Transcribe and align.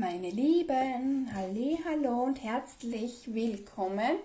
Meine 0.00 0.30
Lieben, 0.30 1.28
halli, 1.34 1.76
hallo 1.84 2.22
und 2.22 2.40
herzlich 2.40 3.34
willkommen 3.34 4.18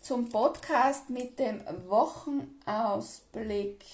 zum 0.00 0.30
Podcast 0.30 1.10
mit 1.10 1.38
dem 1.38 1.60
Wochenausblick 1.86 3.84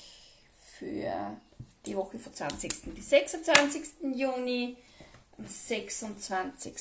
für 0.62 1.36
die 1.84 1.96
Woche 1.96 2.20
vom 2.20 2.32
20. 2.32 2.94
bis 2.94 3.10
26. 3.10 3.82
Juni. 4.14 4.76
Am 5.38 5.48
26. 5.48 6.74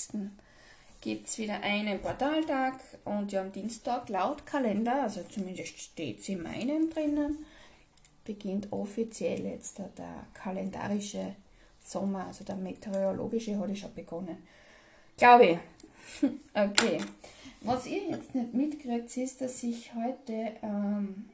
gibt 1.02 1.28
es 1.28 1.40
wieder 1.40 1.60
einen 1.62 2.00
Portaltag 2.00 2.76
und 3.06 3.32
ja, 3.32 3.42
am 3.42 3.52
Dienstag 3.52 4.08
laut 4.10 4.46
Kalender, 4.46 5.02
also 5.02 5.24
zumindest 5.24 5.80
steht 5.80 6.20
es 6.20 6.30
in 6.30 6.44
meinem 6.44 6.92
drinnen, 6.92 7.44
beginnt 8.24 8.72
offiziell 8.72 9.48
jetzt 9.48 9.80
der, 9.80 9.90
der 9.98 10.28
kalendarische 10.36 11.36
Sommer, 11.90 12.28
also 12.28 12.44
der 12.44 12.56
meteorologische 12.56 13.58
hat 13.58 13.78
schon 13.78 13.94
begonnen. 13.94 14.38
Glaube 15.18 15.46
ich. 15.46 15.58
okay. 16.54 17.00
Was 17.62 17.88
ihr 17.88 18.10
jetzt 18.10 18.34
nicht 18.36 18.54
mitkriegt, 18.54 19.18
ist, 19.18 19.42
dass 19.42 19.64
ich 19.64 19.94
heute 19.94 20.54
ähm, 20.62 21.30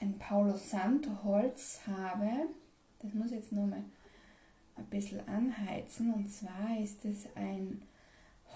ein 0.00 0.18
Paulo 0.18 0.56
Santo 0.56 1.10
Holz 1.24 1.80
habe. 1.86 2.30
Das 3.00 3.12
muss 3.14 3.30
ich 3.32 3.38
jetzt 3.38 3.52
nochmal 3.52 3.82
ein 4.76 4.84
bisschen 4.86 5.26
anheizen. 5.26 6.12
Und 6.12 6.28
zwar 6.30 6.78
ist 6.80 7.04
es 7.04 7.26
ein 7.34 7.82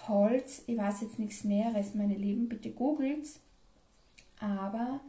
Holz, 0.07 0.63
ich 0.67 0.77
weiß 0.77 1.03
jetzt 1.03 1.19
nichts 1.19 1.45
Näheres, 1.45 1.95
meine 1.95 2.15
Lieben, 2.15 2.49
bitte 2.49 2.71
googelt 2.71 3.27
Aber 4.39 5.01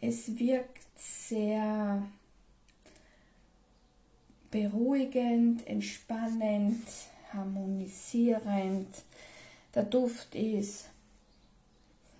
es 0.00 0.38
wirkt 0.38 0.86
sehr 0.96 2.02
beruhigend, 4.54 5.66
entspannend, 5.66 6.86
harmonisierend. 7.32 8.86
Der 9.74 9.82
Duft 9.82 10.36
ist, 10.36 10.84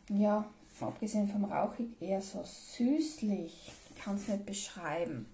ja, 0.09 0.45
abgesehen 0.81 1.29
vom 1.29 1.45
Rauchig, 1.45 1.91
eher 2.01 2.21
so 2.21 2.43
süßlich. 2.43 3.73
Ich 3.95 4.03
kann 4.03 4.17
es 4.17 4.27
nicht 4.27 4.45
beschreiben. 4.47 5.27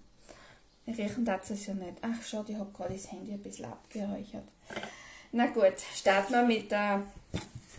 Riechen 0.85 1.25
darf 1.25 1.49
es 1.49 1.65
ja 1.65 1.73
nicht. 1.73 1.97
Ach, 2.03 2.21
schau, 2.23 2.45
ich 2.47 2.55
habe 2.55 2.71
gerade 2.71 2.93
das 2.93 3.11
Handy 3.11 3.33
ein 3.33 3.41
bisschen 3.41 3.65
abgeräuchert. 3.65 4.47
Na 5.31 5.47
gut, 5.47 5.79
starten 5.95 6.33
wir 6.33 6.43
mit 6.43 6.69
der 6.69 7.01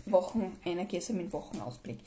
Wochenenergie, 0.05 0.97
also 0.97 1.13
mit 1.13 1.31
Wochenausblick. 1.31 1.99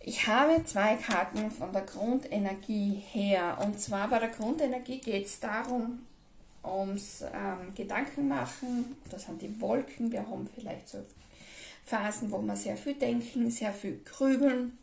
Ich 0.00 0.26
habe 0.26 0.62
zwei 0.66 0.96
Karten 0.96 1.50
von 1.50 1.72
der 1.72 1.82
Grundenergie 1.82 3.02
her. 3.12 3.56
Und 3.64 3.80
zwar 3.80 4.08
bei 4.08 4.18
der 4.18 4.28
Grundenergie 4.28 4.98
geht 4.98 5.24
es 5.24 5.40
darum, 5.40 6.00
ums 6.64 7.22
ähm, 7.22 7.74
Gedanken 7.74 8.28
machen. 8.28 8.96
Das 9.10 9.24
sind 9.24 9.42
die 9.42 9.60
Wolken. 9.60 10.10
Wir 10.10 10.26
haben 10.26 10.48
vielleicht 10.54 10.88
so 10.88 10.98
Phasen, 11.84 12.30
wo 12.30 12.40
wir 12.40 12.56
sehr 12.56 12.76
viel 12.76 12.94
denken, 12.94 13.50
sehr 13.50 13.72
viel 13.72 14.00
grübeln. 14.04 14.78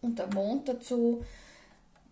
Und 0.00 0.18
der 0.18 0.32
Mond 0.32 0.68
dazu, 0.68 1.24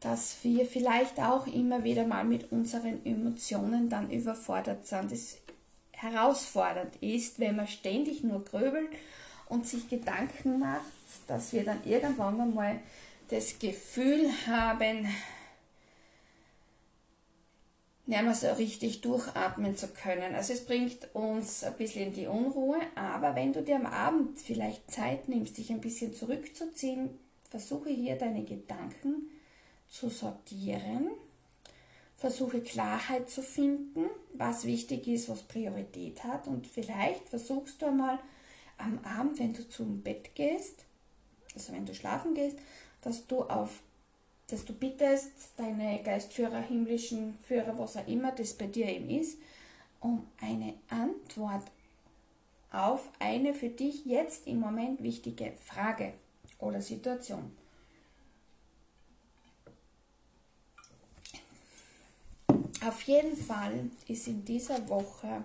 dass 0.01 0.37
wir 0.43 0.67
vielleicht 0.67 1.19
auch 1.19 1.47
immer 1.47 1.83
wieder 1.85 2.07
mal 2.07 2.25
mit 2.25 2.53
unseren 2.53 3.05
Emotionen 3.05 3.89
dann 3.89 4.11
überfordert 4.11 4.87
sind. 4.87 5.11
Das 5.11 5.39
herausfordernd 5.93 6.97
ist, 7.01 7.41
wenn 7.41 7.57
man 7.57 7.67
ständig 7.67 8.23
nur 8.23 8.45
grübelt 8.45 8.91
und 9.49 9.67
sich 9.67 9.89
Gedanken 9.89 10.59
macht, 10.59 10.83
dass 11.27 11.53
wir 11.53 11.65
dann 11.65 11.79
irgendwann 11.85 12.41
einmal 12.41 12.81
das 13.29 13.59
Gefühl 13.59 14.31
haben, 14.47 15.09
nicht 18.07 18.23
mehr 18.23 18.35
so 18.35 18.49
richtig 18.53 19.01
durchatmen 19.01 19.77
zu 19.77 19.89
können. 19.89 20.35
Also 20.35 20.53
es 20.53 20.65
bringt 20.65 21.13
uns 21.15 21.65
ein 21.65 21.75
bisschen 21.75 22.09
in 22.09 22.13
die 22.15 22.27
Unruhe, 22.29 22.79
aber 22.95 23.35
wenn 23.35 23.53
du 23.53 23.63
dir 23.63 23.77
am 23.77 23.87
Abend 23.87 24.41
vielleicht 24.41 24.91
Zeit 24.91 25.29
nimmst, 25.29 25.59
dich 25.59 25.71
ein 25.71 25.81
bisschen 25.81 26.15
zurückzuziehen, 26.15 27.19
versuche 27.51 27.91
hier 27.91 28.17
deine 28.17 28.45
Gedanken 28.45 29.29
zu 29.89 30.09
sortieren, 30.09 31.11
versuche 32.17 32.61
Klarheit 32.61 33.29
zu 33.29 33.43
finden, 33.43 34.07
was 34.35 34.65
wichtig 34.65 35.09
ist, 35.09 35.29
was 35.29 35.43
Priorität 35.43 36.23
hat 36.23 36.47
und 36.47 36.67
vielleicht 36.67 37.29
versuchst 37.29 37.83
du 37.83 37.87
einmal 37.87 38.21
am 38.79 39.01
Abend, 39.05 39.39
wenn 39.41 39.53
du 39.53 39.69
zum 39.69 40.03
Bett 40.03 40.35
gehst, 40.35 40.85
also 41.55 41.73
wenn 41.73 41.87
du 41.87 41.95
schlafen 41.95 42.35
gehst, 42.35 42.59
dass 43.01 43.27
du 43.27 43.43
auf 43.43 43.81
dass 44.49 44.65
du 44.65 44.73
bittest, 44.73 45.33
deine 45.57 46.03
Geistführer, 46.03 46.61
himmlischen 46.61 47.35
Führer, 47.47 47.79
was 47.79 47.97
auch 47.97 48.07
immer 48.07 48.33
das 48.33 48.55
bei 48.55 48.67
dir 48.67 48.87
eben 48.87 49.11
ist, 49.11 49.39
um 50.01 50.27
eine 50.41 50.75
Antwort 50.89 51.65
auf 52.71 53.09
eine 53.19 53.55
für 53.55 53.71
dich 53.71 54.05
jetzt 54.05 54.47
im 54.47 54.61
Moment 54.61 55.03
wichtige 55.03 55.53
Frage 55.65 56.13
oder 56.59 56.81
Situation. 56.81 57.57
Auf 62.87 63.03
jeden 63.03 63.37
Fall 63.37 63.91
ist 64.07 64.29
in 64.29 64.45
dieser 64.45 64.89
Woche 64.89 65.43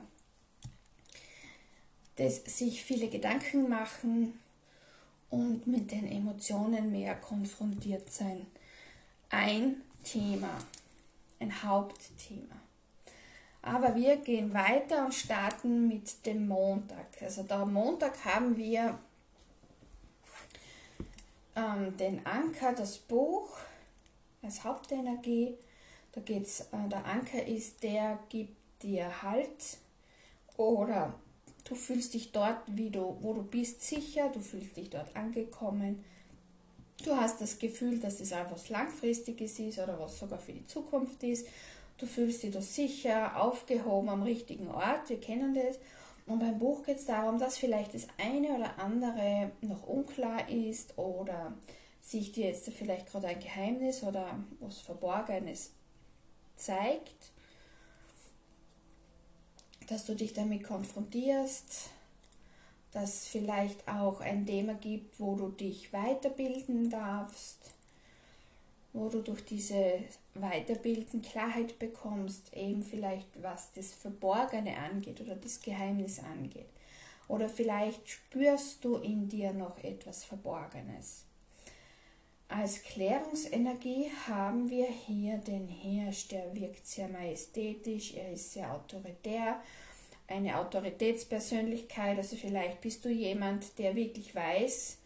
das 2.18 2.44
sich 2.46 2.84
viele 2.84 3.08
Gedanken 3.08 3.68
machen 3.68 4.40
und 5.30 5.66
mit 5.66 5.92
den 5.92 6.06
Emotionen 6.06 6.92
mehr 6.92 7.16
konfrontiert 7.16 8.12
sein 8.12 8.46
ein 9.32 9.82
Thema, 10.04 10.50
ein 11.40 11.64
Hauptthema. 11.64 12.56
Aber 13.64 13.96
wir 13.96 14.18
gehen 14.18 14.54
weiter 14.54 15.06
und 15.06 15.14
starten 15.14 15.88
mit 15.88 16.26
dem 16.26 16.48
Montag. 16.48 17.08
Also 17.22 17.44
da 17.44 17.62
am 17.62 17.74
Montag 17.74 18.26
haben 18.26 18.58
wir 18.58 18.98
ähm, 21.56 21.96
den 21.98 22.26
Anker, 22.26 22.74
das 22.74 22.98
Buch 22.98 23.58
als 24.42 24.64
Hauptenergie. 24.64 25.56
Da 26.12 26.22
geht's, 26.22 26.62
äh, 26.62 26.90
der 26.90 27.06
Anker 27.06 27.46
ist, 27.46 27.84
der 27.84 28.20
gibt 28.30 28.56
dir 28.84 29.22
Halt 29.22 29.78
oder 30.58 31.14
du 31.64 31.76
fühlst 31.76 32.16
dich 32.16 32.32
dort, 32.32 32.62
wie 32.66 32.90
du, 32.90 33.18
wo 33.22 33.34
du 33.34 33.44
bist, 33.44 33.82
sicher, 33.82 34.30
du 34.30 34.40
fühlst 34.40 34.76
dich 34.76 34.90
dort 34.90 35.16
angekommen 35.16 36.04
Du 37.04 37.16
hast 37.16 37.42
das 37.42 37.58
Gefühl, 37.58 38.00
dass 38.00 38.20
es 38.20 38.32
etwas 38.32 38.70
Langfristiges 38.70 39.58
ist 39.60 39.80
oder 39.80 40.00
was 40.00 40.20
sogar 40.20 40.38
für 40.38 40.54
die 40.54 40.66
Zukunft 40.68 41.24
ist. 41.24 41.48
Du 41.98 42.06
fühlst 42.06 42.44
dich 42.44 42.52
da 42.52 42.62
sicher, 42.62 43.42
aufgehoben 43.42 44.10
am 44.10 44.24
richtigen 44.24 44.68
Ort. 44.68 45.10
Wir 45.10 45.20
kennen 45.20 45.56
das. 45.56 45.80
Und 46.28 46.40
beim 46.40 46.60
Buch 46.60 46.84
geht 46.84 46.98
es 46.98 47.06
darum, 47.06 47.40
dass 47.40 47.58
vielleicht 47.58 47.96
das 47.96 48.08
eine 48.18 48.50
oder 48.50 48.78
andere 48.78 49.52
noch 49.62 49.88
unklar 49.88 50.48
ist 50.50 50.98
oder 50.98 51.54
sich 52.02 52.32
dir 52.32 52.48
jetzt 52.48 52.70
vielleicht 52.70 53.12
gerade 53.12 53.28
ein 53.28 53.40
Geheimnis 53.40 54.04
oder 54.04 54.40
was 54.60 54.80
Verborgenes 54.80 55.72
zeigt, 56.56 57.32
dass 59.88 60.06
du 60.06 60.16
dich 60.16 60.34
damit 60.34 60.64
konfrontierst, 60.64 61.90
dass 62.92 63.28
vielleicht 63.28 63.88
auch 63.88 64.20
ein 64.20 64.46
Thema 64.46 64.74
gibt, 64.74 65.20
wo 65.20 65.36
du 65.36 65.50
dich 65.50 65.94
weiterbilden 65.94 66.90
darfst, 66.90 67.58
wo 68.94 69.08
du 69.08 69.22
durch 69.22 69.46
diese 69.46 70.00
Weiterbilden 70.34 71.22
Klarheit 71.22 71.80
bekommst, 71.80 72.54
eben 72.54 72.84
vielleicht 72.84 73.42
was 73.42 73.72
das 73.74 73.94
Verborgene 73.94 74.78
angeht 74.78 75.22
oder 75.22 75.36
das 75.36 75.62
Geheimnis 75.62 76.20
angeht. 76.20 76.70
Oder 77.28 77.48
vielleicht 77.48 78.10
spürst 78.10 78.84
du 78.84 78.98
in 78.98 79.30
dir 79.30 79.54
noch 79.54 79.82
etwas 79.84 80.26
Verborgenes. 80.26 81.24
Als 82.50 82.84
Klärungsenergie 82.84 84.12
haben 84.28 84.70
wir 84.70 84.88
hier 84.88 85.38
den 85.38 85.70
Hirsch, 85.70 86.28
der 86.28 86.54
wirkt 86.54 86.86
sehr 86.86 87.08
majestätisch, 87.08 88.14
er 88.16 88.34
ist 88.34 88.52
sehr 88.52 88.74
autoritär 88.74 89.62
eine 90.32 90.58
Autoritätspersönlichkeit. 90.58 92.18
Also 92.18 92.36
vielleicht 92.36 92.82
bist 92.82 93.06
du 93.06 93.10
jemand, 93.10 93.78
der 93.78 93.96
wirklich 93.96 94.34
weiß, 94.34 94.98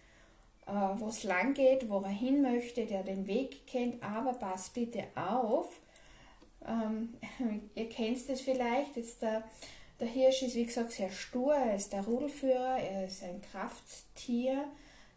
äh, 0.67 0.71
wo 0.71 1.07
es 1.07 1.23
lang 1.23 1.53
geht, 1.53 1.89
wo 1.89 1.99
er 1.99 2.09
hin 2.09 2.41
möchte, 2.41 2.85
der 2.85 3.03
den 3.03 3.27
Weg 3.27 3.67
kennt, 3.67 4.01
aber 4.03 4.33
pass 4.33 4.69
bitte 4.69 5.03
auf. 5.15 5.67
Ähm, 6.65 7.15
ihr 7.75 7.89
kennt 7.89 8.29
es 8.29 8.41
vielleicht, 8.41 8.95
jetzt 8.95 9.21
der, 9.21 9.43
der 9.99 10.07
Hirsch 10.07 10.43
ist 10.43 10.55
wie 10.55 10.65
gesagt 10.65 10.91
sehr 10.91 11.11
stur, 11.11 11.53
er 11.53 11.75
ist 11.75 11.93
der 11.93 12.03
Rudelführer, 12.03 12.77
er 12.79 13.05
ist 13.05 13.23
ein 13.23 13.41
Krafttier. 13.41 14.65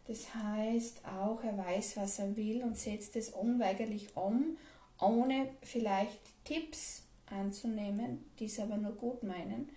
Das 0.07 0.33
heißt 0.33 1.05
auch, 1.05 1.43
er 1.43 1.57
weiß, 1.57 1.97
was 1.97 2.17
er 2.17 2.35
will 2.35 2.63
und 2.63 2.77
setzt 2.77 3.15
es 3.15 3.29
unweigerlich 3.29 4.15
um, 4.15 4.57
ohne 4.99 5.49
vielleicht 5.61 6.19
Tipps 6.43 7.03
anzunehmen, 7.27 8.25
die 8.39 8.45
es 8.45 8.59
aber 8.59 8.77
nur 8.77 8.93
gut 8.93 9.21
meinen. 9.21 9.69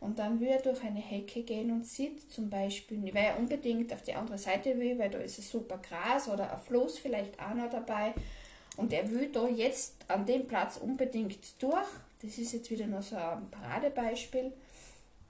Und 0.00 0.18
dann 0.18 0.40
will 0.40 0.48
er 0.48 0.62
durch 0.62 0.82
eine 0.84 1.00
Hecke 1.00 1.42
gehen 1.42 1.72
und 1.72 1.84
sieht 1.84 2.30
zum 2.30 2.48
Beispiel, 2.48 3.02
weil 3.12 3.24
er 3.24 3.38
unbedingt 3.38 3.92
auf 3.92 4.02
die 4.02 4.14
andere 4.14 4.38
Seite 4.38 4.78
will, 4.78 4.98
weil 4.98 5.10
da 5.10 5.18
ist 5.18 5.38
ein 5.38 5.42
super 5.42 5.78
Gras 5.78 6.28
oder 6.28 6.52
ein 6.52 6.60
Floß 6.60 6.98
vielleicht 6.98 7.40
auch 7.40 7.54
noch 7.54 7.68
dabei. 7.68 8.14
Und 8.76 8.92
er 8.92 9.10
will 9.10 9.28
da 9.32 9.48
jetzt 9.48 9.94
an 10.06 10.24
dem 10.24 10.46
Platz 10.46 10.76
unbedingt 10.76 11.60
durch, 11.60 11.88
das 12.22 12.38
ist 12.38 12.52
jetzt 12.52 12.70
wieder 12.70 12.86
nur 12.86 13.02
so 13.02 13.16
ein 13.16 13.50
Paradebeispiel, 13.50 14.52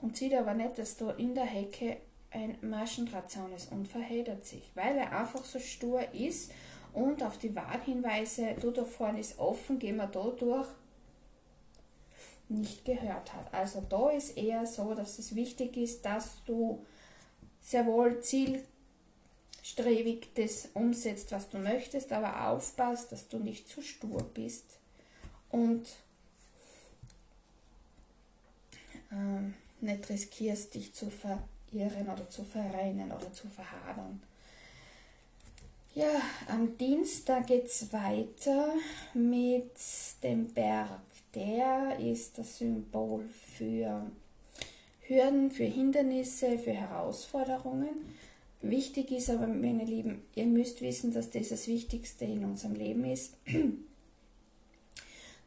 und 0.01 0.17
sieht 0.17 0.35
aber 0.35 0.55
nicht, 0.55 0.79
dass 0.79 0.97
da 0.97 1.11
in 1.13 1.35
der 1.35 1.45
Hecke 1.45 1.97
ein 2.31 2.57
Maschendrahtzaun 2.61 3.53
ist 3.53 3.73
und 3.73 3.89
verheddert 3.89 4.45
sich, 4.45 4.71
weil 4.75 4.97
er 4.97 5.19
einfach 5.19 5.45
so 5.45 5.59
stur 5.59 6.03
ist 6.13 6.53
und 6.93 7.23
auf 7.23 7.39
die 7.39 7.55
Warnhinweise, 7.57 8.55
du 8.61 8.71
da 8.71 8.85
vorne 8.85 9.21
ist 9.21 9.39
offen, 9.39 9.79
gehen 9.79 9.97
wir 9.97 10.07
da 10.07 10.25
durch, 10.39 10.69
nicht 12.49 12.85
gehört 12.85 13.35
hat. 13.35 13.53
Also 13.53 13.85
da 13.89 14.11
ist 14.11 14.37
eher 14.37 14.67
so, 14.67 14.95
dass 14.95 15.19
es 15.19 15.35
wichtig 15.35 15.77
ist, 15.77 16.05
dass 16.05 16.43
du 16.45 16.85
sehr 17.61 17.87
wohl 17.87 18.21
zielstrebig 18.21 20.29
das 20.35 20.69
umsetzt, 20.75 21.33
was 21.33 21.49
du 21.51 21.59
möchtest, 21.59 22.13
aber 22.13 22.49
aufpasst, 22.49 23.11
dass 23.13 23.29
du 23.29 23.39
nicht 23.39 23.69
zu 23.69 23.83
stur 23.83 24.23
bist 24.35 24.65
und 25.51 25.87
ähm, 29.13 29.55
nicht 29.81 30.09
riskierst, 30.09 30.75
dich 30.75 30.95
zu 30.95 31.11
verirren 31.11 32.09
oder 32.09 32.29
zu 32.29 32.45
verrennen 32.45 33.13
oder 33.13 33.33
zu 33.33 33.49
verhadern. 33.49 34.23
Ja, 35.95 36.21
am 36.47 36.77
Dienstag 36.79 37.49
geht 37.49 37.67
es 37.67 37.93
weiter 37.93 38.73
mit 39.15 39.73
dem 40.23 40.47
Berg. 40.53 41.01
Der 41.39 41.97
ist 42.01 42.37
das 42.37 42.59
Symbol 42.59 43.29
für 43.29 44.11
Hürden, 45.03 45.53
für 45.53 45.63
Hindernisse, 45.67 46.59
für 46.59 46.73
Herausforderungen. 46.73 47.91
Wichtig 48.61 49.13
ist 49.13 49.31
aber, 49.31 49.47
meine 49.47 49.85
Lieben, 49.85 50.23
ihr 50.35 50.47
müsst 50.47 50.83
wissen, 50.83 51.13
dass 51.13 51.31
das 51.31 51.51
das 51.51 51.69
Wichtigste 51.69 52.25
in 52.25 52.45
unserem 52.45 52.75
Leben 52.75 53.05
ist. 53.05 53.37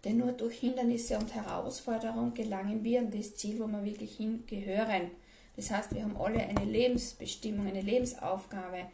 Denn 0.06 0.18
nur 0.18 0.32
durch 0.32 0.60
Hindernisse 0.60 1.18
und 1.18 1.36
Herausforderungen 1.36 2.34
gelangen 2.34 2.86
wir 2.86 3.00
an 3.02 3.12
das 3.12 3.36
Ziel, 3.36 3.60
wo 3.60 3.68
wir 3.68 3.84
wirklich 3.84 4.16
hingehören. 4.16 5.12
Das 5.58 5.72
heißt, 5.72 5.94
wir 5.94 6.04
haben 6.04 6.16
alle 6.16 6.40
eine 6.40 6.64
Lebensbestimmung, 6.64 7.68
eine 7.68 7.82
Lebensaufgabe. 7.82 8.86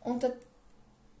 Und 0.00 0.24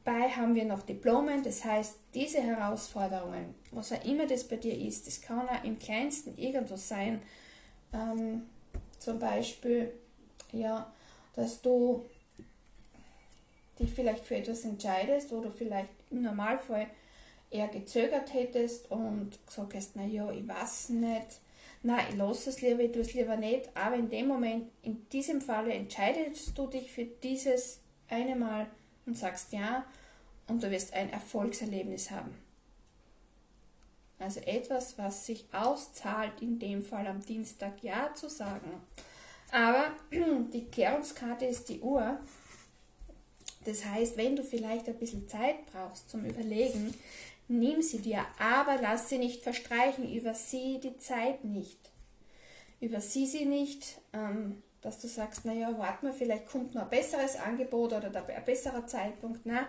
dabei 0.04 0.28
haben 0.30 0.54
wir 0.54 0.64
noch 0.64 0.82
Diplomen, 0.82 1.42
das 1.42 1.64
heißt, 1.64 1.96
diese 2.14 2.40
Herausforderungen, 2.40 3.54
was 3.70 3.92
auch 3.92 4.04
immer 4.04 4.26
das 4.26 4.44
bei 4.44 4.56
dir 4.56 4.76
ist, 4.76 5.06
das 5.06 5.20
kann 5.20 5.48
auch 5.48 5.64
im 5.64 5.78
kleinsten 5.78 6.36
irgendwo 6.36 6.76
sein. 6.76 7.22
Ähm, 7.92 8.42
zum 8.98 9.18
Beispiel, 9.18 9.92
ja, 10.52 10.92
dass 11.34 11.60
du 11.62 12.04
dich 13.78 13.90
vielleicht 13.90 14.24
für 14.24 14.36
etwas 14.36 14.64
entscheidest, 14.64 15.32
wo 15.32 15.40
du 15.40 15.50
vielleicht 15.50 15.90
im 16.10 16.22
Normalfall 16.22 16.86
eher 17.50 17.68
gezögert 17.68 18.32
hättest 18.32 18.90
und 18.90 19.38
gesagt 19.46 19.74
hast, 19.74 19.96
naja, 19.96 20.30
ich 20.30 20.46
weiß 20.46 20.90
nicht, 20.90 21.40
nein, 21.82 22.04
ich 22.10 22.16
lasse 22.16 22.50
es 22.50 22.60
lieber, 22.60 22.80
ich 22.80 22.92
tue 22.92 23.02
es 23.02 23.14
lieber 23.14 23.36
nicht, 23.36 23.74
aber 23.74 23.96
in 23.96 24.10
dem 24.10 24.28
Moment, 24.28 24.70
in 24.82 25.08
diesem 25.08 25.40
Falle 25.40 25.72
entscheidest 25.72 26.56
du 26.56 26.66
dich 26.66 26.92
für 26.92 27.04
dieses 27.04 27.80
eine 28.08 28.36
Mal 28.36 28.66
und 29.06 29.16
sagst 29.16 29.52
ja 29.52 29.84
und 30.48 30.62
du 30.62 30.70
wirst 30.70 30.92
ein 30.94 31.10
Erfolgserlebnis 31.10 32.10
haben. 32.10 32.34
Also 34.18 34.40
etwas, 34.40 34.98
was 34.98 35.26
sich 35.26 35.46
auszahlt, 35.52 36.42
in 36.42 36.58
dem 36.58 36.82
Fall 36.82 37.06
am 37.06 37.24
Dienstag 37.24 37.82
Ja 37.82 38.12
zu 38.14 38.28
sagen. 38.28 38.70
Aber 39.50 39.86
die 40.52 40.66
Klärungskarte 40.66 41.46
ist 41.46 41.68
die 41.68 41.80
Uhr. 41.80 42.18
Das 43.64 43.84
heißt, 43.84 44.16
wenn 44.16 44.36
du 44.36 44.42
vielleicht 44.42 44.88
ein 44.88 44.98
bisschen 44.98 45.28
Zeit 45.28 45.66
brauchst 45.72 46.10
zum 46.10 46.24
Überlegen, 46.24 46.94
Nimm 47.52 47.82
sie 47.82 47.98
dir, 47.98 48.24
aber 48.38 48.78
lass 48.80 49.08
sie 49.08 49.18
nicht 49.18 49.42
verstreichen, 49.42 50.08
übersieh 50.14 50.78
die 50.78 50.96
Zeit 50.98 51.44
nicht. 51.44 51.80
Übersieh 52.80 53.26
sie 53.26 53.44
nicht, 53.44 54.00
ähm, 54.12 54.62
dass 54.82 54.98
du 54.98 55.08
sagst, 55.08 55.44
naja, 55.44 55.74
warte 55.76 56.06
mal, 56.06 56.14
vielleicht 56.14 56.46
kommt 56.46 56.74
noch 56.74 56.82
ein 56.82 56.90
besseres 56.90 57.36
Angebot 57.36 57.92
oder 57.92 58.06
ein 58.06 58.44
besserer 58.44 58.86
Zeitpunkt. 58.86 59.40
Na, 59.44 59.66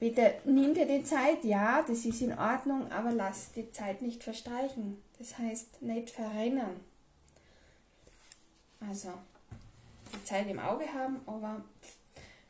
bitte 0.00 0.34
nimm 0.44 0.74
dir 0.74 0.86
die 0.86 1.04
Zeit, 1.04 1.44
ja, 1.44 1.82
das 1.86 2.04
ist 2.04 2.20
in 2.20 2.36
Ordnung, 2.36 2.90
aber 2.90 3.12
lass 3.12 3.52
die 3.52 3.70
Zeit 3.70 4.02
nicht 4.02 4.22
verstreichen. 4.22 5.02
Das 5.18 5.38
heißt, 5.38 5.82
nicht 5.82 6.10
verrennen. 6.10 6.80
Also, 8.80 9.12
die 10.12 10.24
Zeit 10.24 10.48
im 10.48 10.58
Auge 10.58 10.92
haben, 10.92 11.20
aber 11.26 11.62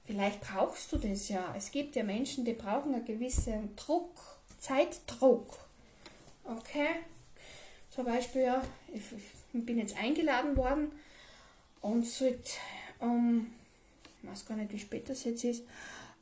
Vielleicht 0.05 0.41
brauchst 0.41 0.93
du 0.93 0.99
das 0.99 1.29
ja. 1.29 1.55
Es 1.57 1.71
gibt 1.71 1.95
ja 1.95 2.03
Menschen, 2.03 2.45
die 2.45 2.55
brauchen 2.55 2.95
einen 2.95 3.05
gewissen 3.05 3.75
Druck, 3.77 4.19
Zeitdruck. 4.59 5.47
Okay? 6.45 6.89
Zum 7.91 8.05
Beispiel, 8.05 8.43
ja, 8.43 8.63
ich, 8.93 9.03
ich 9.53 9.65
bin 9.65 9.79
jetzt 9.79 9.97
eingeladen 9.97 10.57
worden 10.57 10.93
und 11.83 12.07
sollte 12.07 12.51
um, 12.99 13.53
ich 14.23 14.31
weiß 14.31 14.47
gar 14.47 14.57
nicht, 14.57 14.73
wie 14.73 14.79
spät 14.79 15.09
das 15.09 15.25
jetzt 15.25 15.45
ist, 15.45 15.65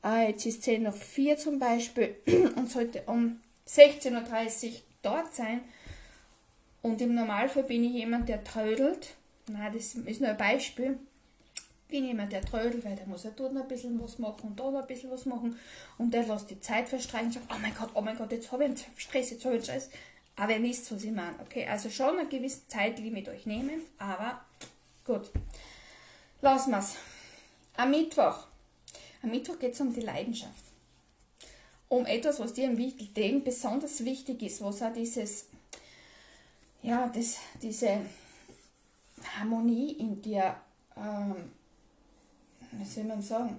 äh, 0.04 0.28
jetzt 0.30 0.46
ist 0.46 0.62
10 0.62 0.82
nach 0.82 0.96
4 0.96 1.38
zum 1.38 1.58
Beispiel 1.58 2.16
und 2.56 2.70
sollte 2.70 3.02
um 3.06 3.40
16.30 3.68 4.66
Uhr 4.66 4.72
dort 5.02 5.34
sein. 5.34 5.60
Und 6.82 7.00
im 7.00 7.14
Normalfall 7.14 7.64
bin 7.64 7.84
ich 7.84 7.92
jemand, 7.92 8.28
der 8.28 8.42
trödelt. 8.42 9.14
Na, 9.46 9.70
das 9.70 9.94
ist 9.94 10.20
nur 10.20 10.30
ein 10.30 10.36
Beispiel 10.36 10.98
bin 11.90 12.04
jemand, 12.04 12.32
der 12.32 12.42
trödelt, 12.42 12.84
weil 12.84 12.96
der 12.96 13.06
muss 13.06 13.24
ja 13.24 13.30
dort 13.36 13.52
noch 13.52 13.62
ein 13.62 13.68
bisschen 13.68 14.00
was 14.00 14.18
machen 14.18 14.50
und 14.50 14.60
da 14.60 14.70
noch 14.70 14.80
ein 14.80 14.86
bisschen 14.86 15.10
was 15.10 15.26
machen 15.26 15.58
und 15.98 16.14
der 16.14 16.26
lässt 16.26 16.50
die 16.50 16.60
Zeit 16.60 16.88
verstreichen 16.88 17.26
und 17.26 17.34
sagt, 17.34 17.46
oh 17.54 17.58
mein 17.60 17.74
Gott, 17.74 17.90
oh 17.94 18.00
mein 18.00 18.16
Gott, 18.16 18.32
jetzt 18.32 18.50
habe 18.52 18.64
ich 18.64 18.70
einen 18.70 18.78
Stress, 18.96 19.30
jetzt 19.30 19.44
habe 19.44 19.56
ich 19.56 19.68
einen 19.70 19.80
Stress. 19.80 19.90
Aber 20.36 20.56
ihr 20.56 20.62
wisst, 20.62 20.90
was 20.90 21.04
ich 21.04 21.10
meine. 21.10 21.34
Okay, 21.40 21.66
also 21.66 21.90
schon 21.90 22.18
ein 22.18 22.28
gewisses 22.28 22.66
Zeitlimit 22.68 23.28
euch 23.28 23.44
nehmen, 23.44 23.82
aber 23.98 24.40
gut. 25.04 25.30
Wir 26.40 26.50
es. 26.78 26.96
Am 27.76 27.90
Mittwoch. 27.90 28.46
Am 29.22 29.30
Mittwoch 29.30 29.58
geht 29.58 29.74
es 29.74 29.80
um 29.80 29.92
die 29.92 30.00
Leidenschaft. 30.00 30.64
Um 31.88 32.06
etwas, 32.06 32.38
was 32.40 32.52
dir 32.52 32.66
im 32.66 32.78
besonders 33.44 34.04
wichtig 34.04 34.42
ist, 34.42 34.62
was 34.62 34.82
auch 34.82 34.92
dieses, 34.92 35.46
ja, 36.82 37.08
das, 37.08 37.36
diese 37.60 38.00
Harmonie 39.36 39.92
in 39.92 40.22
dir 40.22 40.56
ähm, 40.96 41.50
wie 42.72 42.84
soll 42.84 43.04
man 43.04 43.22
sagen, 43.22 43.58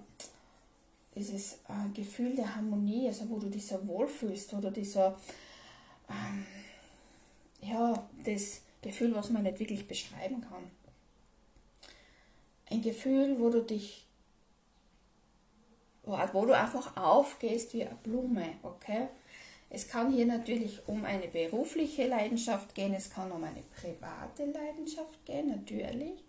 dieses 1.16 1.54
äh, 1.68 1.90
Gefühl 1.94 2.36
der 2.36 2.56
Harmonie, 2.56 3.08
also 3.08 3.30
wo 3.30 3.40
du 3.40 3.50
dich 3.50 3.66
so 3.66 3.86
wohlfühlst 3.88 4.54
oder 4.54 4.72
dieser, 4.72 5.18
ähm, 6.10 6.46
ja, 7.62 8.08
das 8.26 8.62
Gefühl, 8.82 9.14
was 9.16 9.30
man 9.30 9.44
nicht 9.44 9.60
wirklich 9.60 9.88
beschreiben 9.88 10.42
kann. 10.42 10.64
Ein 12.72 12.82
Gefühl, 12.82 13.40
wo 13.40 13.50
du 13.50 13.62
dich, 13.62 14.06
wo, 16.04 16.46
du 16.46 16.58
einfach 16.58 16.96
aufgehst 16.96 17.74
wie 17.74 17.84
eine 17.84 17.98
Blume, 18.02 18.46
okay? 18.64 19.08
Es 19.70 19.88
kann 19.88 20.12
hier 20.12 20.26
natürlich 20.26 20.80
um 20.88 21.06
eine 21.06 21.28
berufliche 21.28 22.08
Leidenschaft 22.08 22.76
gehen, 22.76 22.94
es 22.94 23.10
kann 23.10 23.32
um 23.32 23.44
eine 23.44 23.64
private 23.80 24.46
Leidenschaft 24.52 25.26
gehen, 25.26 25.48
natürlich. 25.48 26.24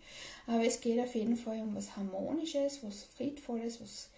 Aber 0.47 0.65
es 0.65 0.79
geht 0.79 0.99
auf 0.99 1.13
jeden 1.13 1.35
Fall 1.35 1.59
um 1.61 1.75
was 1.75 1.95
Harmonisches, 1.97 2.83
was 2.83 3.03
Friedvolles, 3.03 3.81
was 3.81 4.09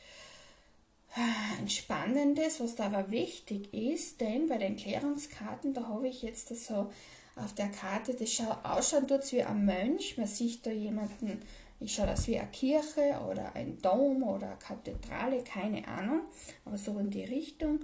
äh, 1.15 1.59
Entspannendes, 1.59 2.59
was 2.59 2.75
da 2.75 2.85
aber 2.85 3.09
wichtig 3.09 3.73
ist, 3.73 4.21
denn 4.21 4.47
bei 4.47 4.57
den 4.57 4.75
Klärungskarten, 4.75 5.73
da 5.73 5.87
habe 5.87 6.07
ich 6.07 6.21
jetzt 6.21 6.55
so 6.55 6.91
auf 7.35 7.53
der 7.55 7.69
Karte, 7.69 8.13
das 8.13 8.31
schaut 8.31 8.63
ausschauen 8.63 9.07
tut 9.07 9.31
wie 9.31 9.43
ein 9.43 9.65
Mönch, 9.65 10.17
man 10.17 10.27
sieht 10.27 10.65
da 10.65 10.71
jemanden, 10.71 11.41
ich 11.79 11.93
schaue 11.93 12.07
das 12.07 12.27
wie 12.27 12.39
eine 12.39 12.49
Kirche 12.49 13.19
oder 13.29 13.55
ein 13.55 13.77
Dom 13.81 14.23
oder 14.23 14.47
eine 14.47 14.57
Kathedrale, 14.57 15.43
keine 15.43 15.87
Ahnung, 15.87 16.21
aber 16.63 16.77
so 16.77 16.97
in 16.99 17.09
die 17.09 17.25
Richtung 17.25 17.79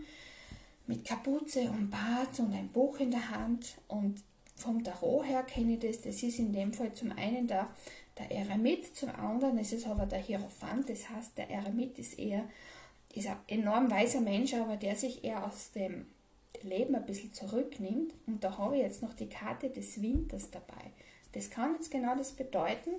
mit 0.88 1.06
Kapuze 1.06 1.70
und 1.70 1.90
Bart 1.90 2.40
und 2.40 2.54
ein 2.54 2.70
Buch 2.70 3.00
in 3.00 3.12
der 3.12 3.30
Hand. 3.30 3.76
Und 3.88 4.24
vom 4.56 4.84
Tarot 4.84 5.26
her 5.26 5.44
kenne 5.44 5.74
ich 5.74 5.80
das. 5.80 6.02
Das 6.02 6.24
ist 6.24 6.40
in 6.40 6.54
dem 6.54 6.74
Fall 6.74 6.94
zum 6.94 7.12
einen 7.12 7.48
der, 7.48 7.70
der 8.18 8.32
Eremit, 8.32 8.96
zum 8.96 9.10
anderen 9.10 9.58
ist 9.58 9.74
es 9.74 9.86
aber 9.86 10.06
der 10.06 10.20
Hierophant. 10.20 10.90
Das 10.90 11.10
heißt, 11.10 11.38
der 11.38 11.50
Eremit 11.50 11.98
ist 12.00 12.20
eher 12.20 12.46
ist 13.14 13.28
ein 13.28 13.38
enorm 13.48 13.92
weiser 13.92 14.22
Mensch, 14.22 14.54
aber 14.54 14.78
der 14.78 14.96
sich 14.96 15.24
eher 15.24 15.46
aus 15.46 15.72
dem 15.72 16.06
Leben 16.64 16.96
ein 16.96 17.06
bisschen 17.06 17.34
zurücknimmt. 17.34 18.14
Und 18.28 18.44
da 18.44 18.58
habe 18.58 18.78
ich 18.78 18.84
jetzt 18.84 19.02
noch 19.02 19.14
die 19.14 19.30
Karte 19.30 19.70
des 19.70 20.02
Winters 20.02 20.50
dabei. 20.50 20.92
Das 21.34 21.50
kann 21.50 21.74
jetzt 21.74 21.92
genau 21.92 22.16
das 22.16 22.32
bedeuten, 22.32 22.92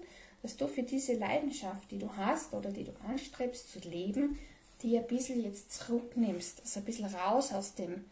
dass 0.43 0.57
du 0.57 0.67
für 0.67 0.83
diese 0.83 1.15
Leidenschaft, 1.15 1.91
die 1.91 1.99
du 1.99 2.17
hast 2.17 2.53
oder 2.53 2.71
die 2.71 2.85
du 2.85 2.93
anstrebst 3.09 3.71
zu 3.71 3.79
leben, 3.89 4.39
die 4.83 4.99
ein 4.99 5.07
bisschen 5.07 5.43
jetzt 5.43 5.73
zurücknimmst, 5.73 6.61
also 6.61 6.81
ein 6.81 6.85
bisschen 6.85 7.15
raus 7.15 7.53
aus 7.53 7.75
dem 7.75 8.05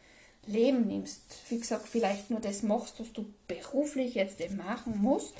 Leben 0.46 0.86
nimmst. 0.86 1.20
Wie 1.48 1.58
gesagt, 1.58 1.88
vielleicht 1.88 2.30
nur 2.30 2.40
das 2.40 2.62
machst, 2.62 3.00
was 3.00 3.12
du 3.12 3.26
beruflich 3.46 4.14
jetzt 4.14 4.40
eben 4.40 4.56
machen 4.56 5.00
musst. 5.00 5.34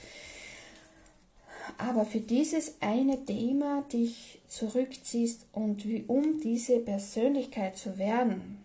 Aber 1.79 2.05
für 2.05 2.21
dieses 2.21 2.75
eine 2.81 3.25
Thema 3.25 3.83
dich 3.93 4.41
zurückziehst 4.49 5.47
und 5.53 5.87
wie 5.87 6.05
um 6.07 6.41
diese 6.41 6.81
Persönlichkeit 6.81 7.79
zu 7.79 7.97
werden, 7.97 8.59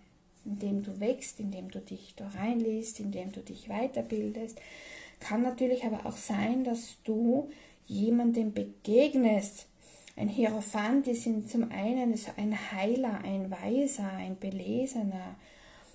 indem 0.43 0.83
du 0.83 0.99
wächst, 0.99 1.39
indem 1.39 1.69
du 1.69 1.79
dich 1.79 2.13
da 2.15 2.27
reinliest, 2.29 2.99
indem 2.99 3.31
du 3.31 3.41
dich 3.41 3.67
weiterbildest. 3.67 4.57
Kann 5.19 5.43
natürlich 5.43 5.85
aber 5.85 6.05
auch 6.05 6.17
sein, 6.17 6.63
dass 6.63 6.97
du 7.03 7.49
jemandem 7.85 8.53
begegnest. 8.53 9.67
Ein 10.15 10.29
Hierophant 10.29 11.07
ist 11.07 11.23
zum 11.49 11.71
einen 11.71 12.15
ein 12.37 12.71
Heiler, 12.71 13.19
ein 13.23 13.51
Weiser, 13.51 14.11
ein 14.13 14.37
Belesener, 14.37 15.35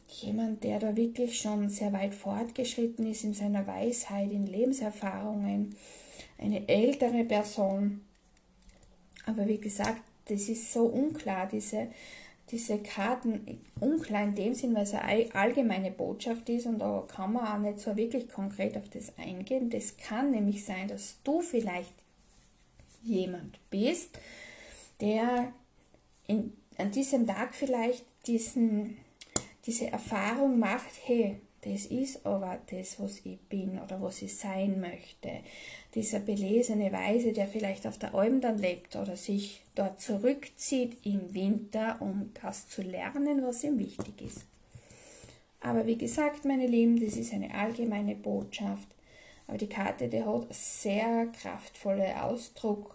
jemand, 0.09 0.65
der 0.65 0.79
da 0.79 0.97
wirklich 0.97 1.39
schon 1.39 1.69
sehr 1.69 1.93
weit 1.93 2.15
fortgeschritten 2.15 3.07
ist 3.07 3.25
in 3.25 3.35
seiner 3.35 3.67
Weisheit, 3.67 4.31
in 4.31 4.47
Lebenserfahrungen, 4.47 5.77
eine 6.39 6.69
ältere 6.69 7.25
Person. 7.25 8.03
Aber 9.27 9.47
wie 9.47 9.59
gesagt, 9.59 10.03
das 10.27 10.49
ist 10.49 10.73
so 10.73 10.85
unklar, 10.85 11.49
diese, 11.49 11.89
diese 12.51 12.79
Karten, 12.79 13.61
unklar 13.81 14.25
in 14.25 14.35
dem 14.35 14.55
Sinn, 14.55 14.75
weil 14.75 14.83
es 14.83 14.95
eine 14.95 15.35
allgemeine 15.35 15.91
Botschaft 15.91 16.49
ist 16.49 16.67
und 16.67 16.79
da 16.79 17.07
kann 17.07 17.33
man 17.33 17.47
auch 17.47 17.59
nicht 17.59 17.81
so 17.81 17.97
wirklich 17.97 18.29
konkret 18.29 18.77
auf 18.77 18.89
das 18.89 19.17
eingehen. 19.19 19.71
Das 19.71 19.97
kann 19.97 20.31
nämlich 20.31 20.65
sein, 20.65 20.89
dass 20.89 21.19
du 21.23 21.41
vielleicht 21.41 21.95
jemand 23.03 23.59
bist, 23.71 24.19
der 25.01 25.53
in, 26.27 26.53
an 26.77 26.91
diesem 26.91 27.27
Tag 27.27 27.55
vielleicht 27.55 28.05
diesen 28.27 28.97
diese 29.67 29.87
Erfahrung 29.87 30.59
macht, 30.59 30.91
hey, 31.05 31.41
das 31.63 31.87
ist 31.87 32.25
aber 32.25 32.59
das, 32.71 32.99
was 32.99 33.21
ich 33.25 33.39
bin 33.49 33.79
oder 33.79 34.01
was 34.01 34.23
ich 34.23 34.37
sein 34.37 34.81
möchte. 34.81 35.31
Dieser 35.95 36.21
belesene 36.21 36.91
Weise, 36.93 37.33
der 37.33 37.47
vielleicht 37.47 37.87
auf 37.87 37.99
der 37.99 38.15
Alm 38.15 38.41
dann 38.41 38.59
lebt 38.59 38.97
oder 38.97 39.17
sich 39.17 39.63
dort 39.75 40.01
zurückzieht 40.01 40.97
im 41.05 41.35
Winter, 41.35 41.97
um 42.01 42.33
das 42.43 42.69
zu 42.69 42.83
lernen, 42.83 43.43
was 43.43 43.65
ihm 43.65 43.79
wichtig 43.79 44.23
ist. 44.23 44.45
Aber 45.61 45.87
wie 45.87 45.99
gesagt, 45.99 46.45
meine 46.45 46.67
Lieben, 46.67 46.99
das 47.05 47.17
ist 47.17 47.35
eine 47.35 47.55
allgemeine 47.55 48.15
Botschaft. 48.15 48.89
Aber 49.47 49.59
die 49.59 49.69
Karte, 49.69 50.09
die 50.09 50.25
hat 50.25 50.47
sehr 50.55 51.27
kraftvolle 51.27 52.23
Ausdruck. 52.23 52.95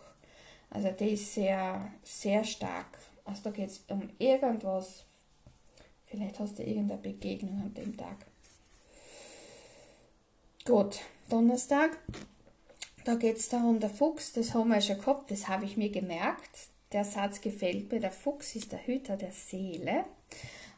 Also 0.71 0.89
die 0.89 1.09
ist 1.09 1.33
sehr, 1.33 1.91
sehr 2.03 2.43
stark. 2.43 2.97
Also 3.23 3.43
da 3.43 3.51
geht 3.51 3.69
es 3.69 3.83
um 3.89 4.09
irgendwas 4.17 5.05
Vielleicht 6.15 6.39
hast 6.39 6.59
du 6.59 6.63
irgendeine 6.63 7.01
Begegnung 7.01 7.61
an 7.61 7.73
dem 7.73 7.97
Tag. 7.97 8.25
Gut, 10.67 11.01
Donnerstag, 11.29 11.95
da 13.03 13.13
geht 13.13 13.37
es 13.37 13.49
darum, 13.49 13.79
der 13.79 13.91
Fuchs, 13.91 14.33
das 14.33 14.55
haben 14.55 14.69
wir 14.69 14.81
schon 14.81 14.97
gehabt, 14.97 15.29
das 15.29 15.47
habe 15.47 15.63
ich 15.63 15.77
mir 15.77 15.91
gemerkt. 15.91 16.69
Der 16.91 17.05
Satz 17.05 17.39
gefällt 17.39 17.91
mir, 17.91 17.99
der 17.99 18.09
Fuchs 18.09 18.55
ist 18.55 18.71
der 18.71 18.87
Hüter 18.87 19.15
der 19.15 19.31
Seele. 19.31 20.05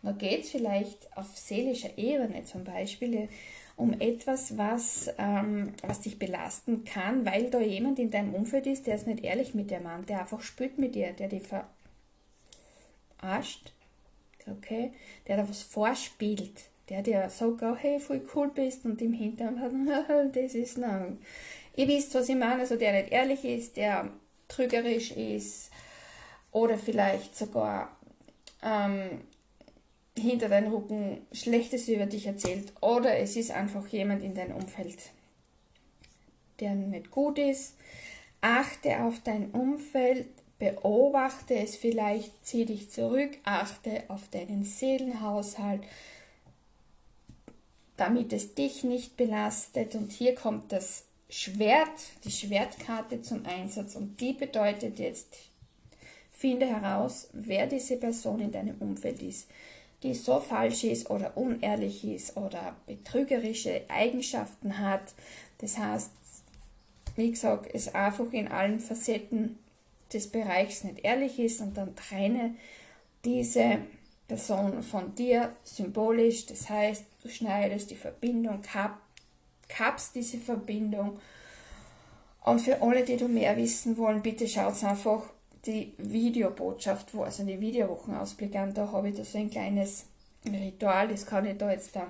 Da 0.03 0.11
geht 0.11 0.43
es 0.43 0.49
vielleicht 0.49 1.15
auf 1.15 1.37
seelischer 1.37 1.97
Ebene 1.97 2.43
zum 2.43 2.65
Beispiel 2.65 3.29
um 3.77 3.93
etwas, 4.01 4.57
was, 4.57 5.09
ähm, 5.17 5.71
was 5.83 6.01
dich 6.01 6.19
belasten 6.19 6.83
kann, 6.83 7.25
weil 7.25 7.49
da 7.49 7.61
jemand 7.61 7.97
in 7.97 8.11
deinem 8.11 8.35
Umfeld 8.35 8.67
ist, 8.67 8.87
der 8.87 8.95
ist 8.95 9.07
nicht 9.07 9.23
ehrlich 9.23 9.53
mit 9.53 9.71
dir 9.71 9.79
meint, 9.79 10.09
der 10.09 10.19
einfach 10.19 10.41
spürt 10.41 10.77
mit 10.77 10.95
dir, 10.95 11.13
der 11.13 11.29
dich 11.29 11.43
verarscht, 13.21 13.71
okay, 14.51 14.91
der 15.27 15.37
da 15.37 15.47
was 15.47 15.61
vorspielt, 15.61 16.65
der 16.89 17.01
dir 17.01 17.29
sagt, 17.29 17.61
oh, 17.61 17.75
hey, 17.75 17.99
voll 17.99 18.21
cool 18.35 18.49
bist 18.49 18.85
und 18.85 19.01
im 19.01 19.13
Hintergrund 19.13 19.89
hat, 20.07 20.35
das 20.35 20.55
ist 20.55 20.77
noch. 20.77 21.17
Ihr 21.75 21.87
wisst, 21.87 22.15
was 22.15 22.29
ich 22.29 22.35
meine, 22.35 22.61
also 22.61 22.75
der 22.75 22.93
nicht 22.93 23.11
ehrlich 23.11 23.43
ist, 23.45 23.77
der 23.77 24.09
trügerisch 24.47 25.11
ist 25.11 25.69
oder 26.51 26.77
vielleicht 26.77 27.37
sogar 27.37 27.95
ähm, 28.63 29.21
hinter 30.17 30.49
deinem 30.49 30.73
Rücken 30.73 31.27
Schlechtes 31.31 31.87
über 31.87 32.05
dich 32.05 32.25
erzählt 32.25 32.73
oder 32.81 33.17
es 33.17 33.35
ist 33.35 33.51
einfach 33.51 33.87
jemand 33.89 34.23
in 34.23 34.33
deinem 34.33 34.55
Umfeld, 34.55 34.97
der 36.59 36.73
nicht 36.75 37.11
gut 37.11 37.37
ist. 37.37 37.75
Achte 38.41 39.01
auf 39.01 39.15
dein 39.23 39.51
Umfeld, 39.51 40.27
Beobachte 40.59 41.53
es 41.55 41.75
vielleicht, 41.75 42.31
zieh 42.43 42.65
dich 42.65 42.89
zurück, 42.89 43.37
achte 43.43 44.03
auf 44.07 44.27
deinen 44.29 44.63
Seelenhaushalt, 44.63 45.81
damit 47.97 48.31
es 48.31 48.53
dich 48.53 48.83
nicht 48.83 49.17
belastet. 49.17 49.95
Und 49.95 50.11
hier 50.11 50.35
kommt 50.35 50.71
das 50.71 51.03
Schwert, 51.29 51.89
die 52.23 52.31
Schwertkarte 52.31 53.21
zum 53.21 53.45
Einsatz 53.45 53.95
und 53.95 54.21
die 54.21 54.33
bedeutet 54.33 54.97
jetzt, 54.99 55.27
finde 56.31 56.67
heraus, 56.67 57.27
wer 57.33 57.67
diese 57.67 57.97
Person 57.97 58.39
in 58.39 58.51
deinem 58.51 58.77
Umfeld 58.79 59.21
ist, 59.21 59.47
die 60.03 60.13
so 60.13 60.39
falsch 60.39 60.83
ist 60.83 61.09
oder 61.09 61.35
unehrlich 61.35 62.05
ist 62.05 62.37
oder 62.37 62.75
betrügerische 62.85 63.81
Eigenschaften 63.89 64.77
hat. 64.77 65.15
Das 65.57 65.77
heißt, 65.77 66.11
wie 67.15 67.31
gesagt, 67.31 67.73
es 67.73 67.93
einfach 67.93 68.31
in 68.31 68.47
allen 68.47 68.79
Facetten 68.79 69.57
des 70.13 70.27
Bereichs 70.27 70.83
nicht 70.83 71.03
ehrlich 71.03 71.39
ist 71.39 71.59
und 71.61 71.75
dann 71.75 71.95
trenne 71.95 72.55
diese 73.25 73.79
Person 74.27 74.83
von 74.83 75.15
dir 75.15 75.55
symbolisch. 75.63 76.45
Das 76.45 76.69
heißt, 76.69 77.03
schneidest 77.27 77.91
die 77.91 77.95
Verbindung, 77.95 78.61
kap, 78.61 78.99
kapst 79.67 80.15
diese 80.15 80.37
Verbindung. 80.37 81.19
Und 82.43 82.59
für 82.59 82.81
alle, 82.81 83.03
die 83.03 83.17
du 83.17 83.27
mehr 83.27 83.57
wissen 83.57 83.97
wollen, 83.97 84.21
bitte 84.21 84.47
schaut 84.47 84.81
einfach 84.83 85.23
die 85.65 85.93
Videobotschaft, 85.97 87.13
wo, 87.13 87.23
also 87.23 87.43
die 87.43 87.59
Videowochenausblick 87.59 88.55
an. 88.55 88.73
Da 88.73 88.91
habe 88.91 89.09
ich 89.09 89.17
da 89.17 89.25
so 89.25 89.37
ein 89.37 89.49
kleines 89.49 90.05
Ritual, 90.45 91.09
das 91.09 91.25
kann 91.25 91.45
ich 91.45 91.57
da 91.57 91.71
jetzt 91.71 91.95
da 91.95 92.07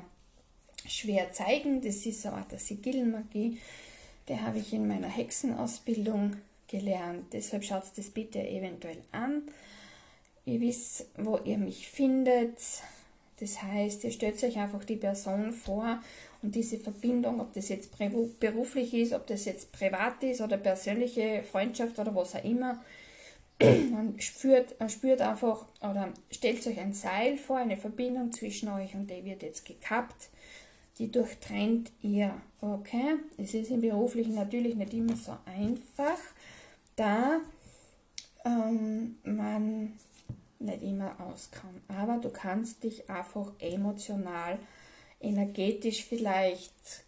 schwer 0.88 1.32
zeigen. 1.32 1.82
Das 1.82 2.06
ist 2.06 2.26
Art 2.26 2.52
der 2.52 2.60
Sigillenmagie. 2.60 3.58
Die 4.28 4.40
habe 4.40 4.60
ich 4.60 4.74
in 4.74 4.88
meiner 4.88 5.08
Hexenausbildung 5.08 6.36
gelernt. 6.68 7.34
Deshalb 7.34 7.64
schaut 7.64 7.84
das 7.96 8.10
bitte 8.10 8.46
eventuell 8.48 9.02
an. 9.12 9.44
Ihr 10.46 10.62
wisst, 10.62 11.06
wo 11.18 11.38
ihr 11.38 11.58
mich 11.58 11.88
findet. 11.90 12.58
Das 13.40 13.62
heißt, 13.62 14.04
ihr 14.04 14.12
stellt 14.12 14.44
euch 14.44 14.58
einfach 14.58 14.84
die 14.84 14.96
Person 14.96 15.54
vor 15.54 16.02
und 16.42 16.56
diese 16.56 16.78
Verbindung, 16.78 17.40
ob 17.40 17.54
das 17.54 17.70
jetzt 17.70 17.92
beruflich 18.40 18.94
ist, 18.94 19.14
ob 19.14 19.28
das 19.28 19.46
jetzt 19.46 19.72
privat 19.72 20.24
ist 20.24 20.42
oder 20.42 20.58
persönliche 20.58 21.44
Freundschaft 21.44 22.00
oder 22.00 22.16
was 22.16 22.36
auch 22.36 22.44
immer, 22.44 22.84
man 23.92 24.20
spürt, 24.20 24.80
man 24.80 24.90
spürt 24.90 25.22
einfach 25.22 25.66
oder 25.82 26.14
stellt 26.32 26.66
euch 26.68 26.80
ein 26.80 26.94
Seil 26.94 27.38
vor, 27.38 27.58
eine 27.58 27.78
Verbindung 27.78 28.32
zwischen 28.32 28.70
euch 28.70 28.94
und 28.96 29.10
der 29.10 29.24
wird 29.26 29.44
jetzt 29.44 29.66
gekappt. 29.66 30.30
Die 31.00 31.12
durchtrennt 31.12 31.92
ihr. 32.02 32.42
Okay? 32.60 33.18
Es 33.38 33.54
ist 33.54 33.70
im 33.70 33.82
Beruflichen 33.82 34.34
natürlich 34.34 34.76
nicht 34.76 34.94
immer 34.94 35.16
so 35.16 35.34
einfach, 35.46 36.18
da 36.96 37.40
ähm, 38.46 39.18
man 39.24 39.94
nicht 40.60 40.82
immer 40.82 41.20
auskommt. 41.20 41.82
Aber 41.88 42.18
du 42.18 42.30
kannst 42.30 42.84
dich 42.84 43.10
einfach 43.10 43.52
emotional, 43.60 44.60
energetisch 45.20 46.04
vielleicht 46.06 47.04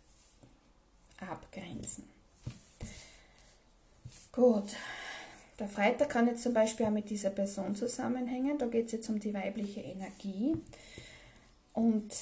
abgrenzen. 1.19 2.03
Gut. 4.31 4.75
Der 5.59 5.67
Freitag 5.67 6.09
kann 6.09 6.27
jetzt 6.27 6.43
zum 6.43 6.53
Beispiel 6.53 6.85
auch 6.85 6.91
mit 6.91 7.09
dieser 7.09 7.31
Person 7.31 7.75
zusammenhängen. 7.75 8.57
Da 8.57 8.67
geht 8.67 8.85
es 8.85 8.93
jetzt 8.93 9.09
um 9.09 9.19
die 9.19 9.33
weibliche 9.33 9.81
Energie 9.81 10.55
und 11.73 12.13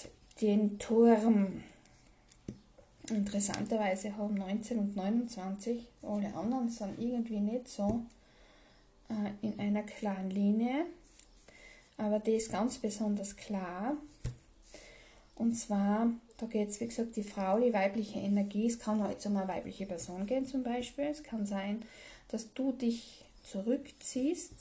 den 0.42 0.80
Turm. 0.80 1.64
Interessanterweise 3.10 4.18
haben 4.18 4.34
19 4.36 4.80
und 4.80 4.96
29, 4.96 5.88
alle 6.02 6.34
anderen 6.34 6.70
sind 6.70 7.00
irgendwie 7.00 7.40
nicht 7.40 7.70
so 7.70 8.02
äh, 9.10 9.48
in 9.48 9.58
einer 9.60 9.84
klaren 9.84 10.30
Linie, 10.30 10.86
aber 11.98 12.20
die 12.20 12.36
ist 12.36 12.52
ganz 12.52 12.78
besonders 12.78 13.36
klar. 13.36 13.98
Und 15.36 15.56
zwar, 15.56 16.12
da 16.38 16.46
geht 16.46 16.70
es, 16.70 16.80
wie 16.80 16.88
gesagt, 16.88 17.16
die 17.16 17.24
Frau, 17.24 17.60
die 17.60 17.74
weibliche 17.74 18.20
Energie. 18.20 18.68
Es 18.68 18.80
kann 18.80 19.04
heute 19.06 19.30
um 19.30 19.38
eine 19.38 19.48
weibliche 19.48 19.86
Person 19.86 20.26
gehen 20.26 20.46
zum 20.46 20.64
Beispiel. 20.64 21.06
Es 21.06 21.24
kann 21.24 21.46
sein, 21.46 21.84
dass 22.30 22.54
du 22.54 22.72
dich 22.72 23.24
zurückziehst. 23.44 24.54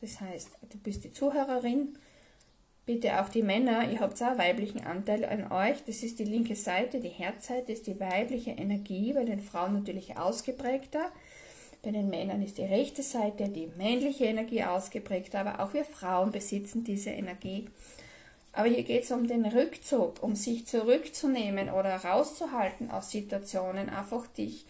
Das 0.00 0.20
heißt, 0.20 0.48
du 0.70 0.78
bist 0.78 1.04
die 1.04 1.12
Zuhörerin 1.12 1.96
Bitte 2.86 3.20
auch 3.20 3.28
die 3.28 3.42
Männer, 3.42 3.90
ihr 3.90 3.98
habt 3.98 4.22
auch 4.22 4.38
weiblichen 4.38 4.86
Anteil 4.86 5.24
an 5.24 5.50
euch. 5.50 5.82
Das 5.86 6.04
ist 6.04 6.20
die 6.20 6.24
linke 6.24 6.54
Seite, 6.54 7.00
die 7.00 7.08
Herzseite 7.08 7.72
ist 7.72 7.88
die 7.88 7.98
weibliche 7.98 8.52
Energie, 8.52 9.12
bei 9.12 9.24
den 9.24 9.40
Frauen 9.40 9.72
natürlich 9.72 10.16
ausgeprägter. 10.16 11.10
Bei 11.86 11.92
den 11.92 12.10
Männern 12.10 12.42
ist 12.42 12.58
die 12.58 12.64
rechte 12.64 13.04
Seite 13.04 13.48
die 13.48 13.68
männliche 13.78 14.24
Energie 14.24 14.64
ausgeprägter, 14.64 15.38
aber 15.38 15.60
auch 15.60 15.72
wir 15.72 15.84
Frauen 15.84 16.32
besitzen 16.32 16.82
diese 16.82 17.10
Energie. 17.10 17.68
Aber 18.52 18.66
hier 18.66 18.82
geht 18.82 19.04
es 19.04 19.12
um 19.12 19.28
den 19.28 19.46
Rückzug, 19.46 20.20
um 20.20 20.34
sich 20.34 20.66
zurückzunehmen 20.66 21.70
oder 21.70 21.94
rauszuhalten 21.94 22.90
aus 22.90 23.12
Situationen, 23.12 23.88
einfach 23.88 24.26
dich. 24.26 24.66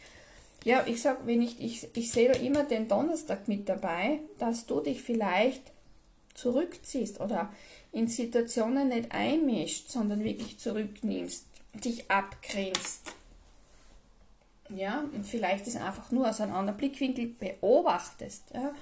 Ja, 0.62 0.85
ich 0.87 1.00
sag, 1.00 1.26
wenn 1.26 1.40
ich, 1.40 1.58
ich, 1.58 1.88
ich 1.94 2.12
sehe 2.12 2.30
da 2.30 2.38
immer 2.38 2.64
den 2.64 2.87
Donnerstag 2.87 3.49
mit 3.49 3.66
dabei, 3.66 4.20
dass 4.38 4.66
du 4.66 4.80
dich 4.80 5.00
vielleicht 5.00 5.62
zurückziehst 6.35 7.23
oder 7.23 7.50
in 7.92 8.08
Situationen 8.08 8.88
nicht 8.90 9.12
einmischt, 9.12 9.88
sondern 9.88 10.23
wirklich 10.23 10.58
zurücknimmst, 10.58 11.46
dich 11.82 12.11
abgrenzt. 12.11 13.11
Ja, 14.75 15.04
und 15.12 15.26
vielleicht 15.26 15.66
ist 15.66 15.76
einfach 15.76 16.11
nur 16.11 16.28
aus 16.28 16.40
einem 16.40 16.54
anderen 16.54 16.76
Blickwinkel 16.76 17.35
beobachtest. 17.38 18.44
Ja. 18.54 18.75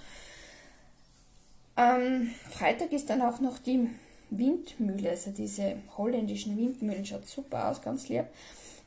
Ähm, 1.76 2.31
Freitag 2.50 2.93
ist 2.93 3.11
dann 3.11 3.23
auch 3.23 3.41
noch 3.41 3.59
die 3.59 3.91
Windmühle, 4.31 5.11
also 5.11 5.31
diese 5.31 5.76
holländischen 5.97 6.57
Windmühlen, 6.57 7.05
schaut 7.05 7.26
super 7.26 7.69
aus, 7.69 7.83
ganz 7.83 8.09
lieb. 8.09 8.26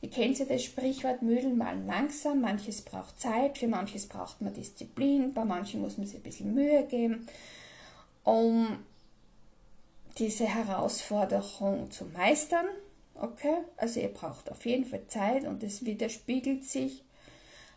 Ihr 0.00 0.10
kennt 0.10 0.38
ja 0.38 0.44
das 0.44 0.62
Sprichwort, 0.62 1.22
Mühlen 1.22 1.58
malen 1.58 1.86
langsam, 1.86 2.40
manches 2.40 2.82
braucht 2.82 3.20
Zeit, 3.20 3.58
für 3.58 3.66
manches 3.66 4.06
braucht 4.06 4.40
man 4.40 4.54
Disziplin, 4.54 5.34
bei 5.34 5.44
manchen 5.44 5.80
muss 5.80 5.98
man 5.98 6.06
sich 6.06 6.16
ein 6.16 6.22
bisschen 6.22 6.54
Mühe 6.54 6.84
geben, 6.84 7.26
um 8.22 8.78
diese 10.18 10.46
Herausforderung 10.46 11.90
zu 11.90 12.04
meistern. 12.06 12.66
Okay, 13.20 13.64
also 13.76 13.98
ihr 13.98 14.08
braucht 14.08 14.50
auf 14.50 14.64
jeden 14.64 14.84
Fall 14.84 15.02
Zeit 15.08 15.44
und 15.44 15.62
es 15.64 15.84
widerspiegelt 15.84 16.64
sich, 16.64 17.02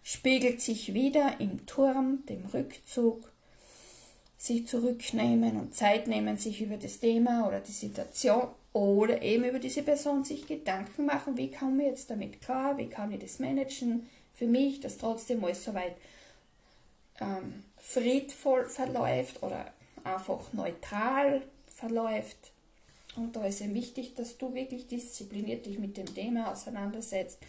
spiegelt 0.04 0.62
sich 0.62 0.94
wieder 0.94 1.40
im 1.40 1.66
Turm, 1.66 2.24
dem 2.30 2.46
Rückzug, 2.54 3.32
sich 4.38 4.68
zurücknehmen 4.68 5.60
und 5.60 5.74
Zeit 5.74 6.08
nehmen, 6.08 6.38
sich 6.38 6.62
über 6.62 6.78
das 6.78 7.00
Thema 7.00 7.48
oder 7.48 7.60
die 7.60 7.72
Situation 7.72 8.50
oder 8.74 9.22
eben 9.24 9.46
über 9.46 9.60
diese 9.60 9.82
Person 9.82 10.24
sich 10.24 10.48
Gedanken 10.48 11.06
machen, 11.06 11.38
wie 11.38 11.52
komme 11.52 11.84
ich 11.84 11.90
jetzt 11.90 12.10
damit 12.12 12.42
klar, 12.42 12.78
wie 12.78 12.88
kann 12.88 13.12
ich 13.12 13.20
das 13.20 13.40
managen 13.40 14.08
für 14.34 14.48
mich, 14.48 14.80
dass 14.80 14.98
trotzdem 14.98 15.44
alles 15.44 15.64
soweit 15.64 15.96
ähm, 17.20 17.64
friedvoll 17.78 18.70
verläuft 18.70 19.42
oder 19.44 19.74
einfach 20.04 20.54
neutral 20.54 21.42
verläuft. 21.68 22.52
Und 23.16 23.36
da 23.36 23.46
ist 23.46 23.62
es 23.62 23.74
wichtig, 23.74 24.16
dass 24.16 24.38
du 24.38 24.54
wirklich 24.54 24.88
diszipliniert 24.88 25.66
dich 25.66 25.80
mit 25.80 25.98
dem 25.98 26.14
Thema 26.14 26.52
auseinandersetzt, 26.52 27.40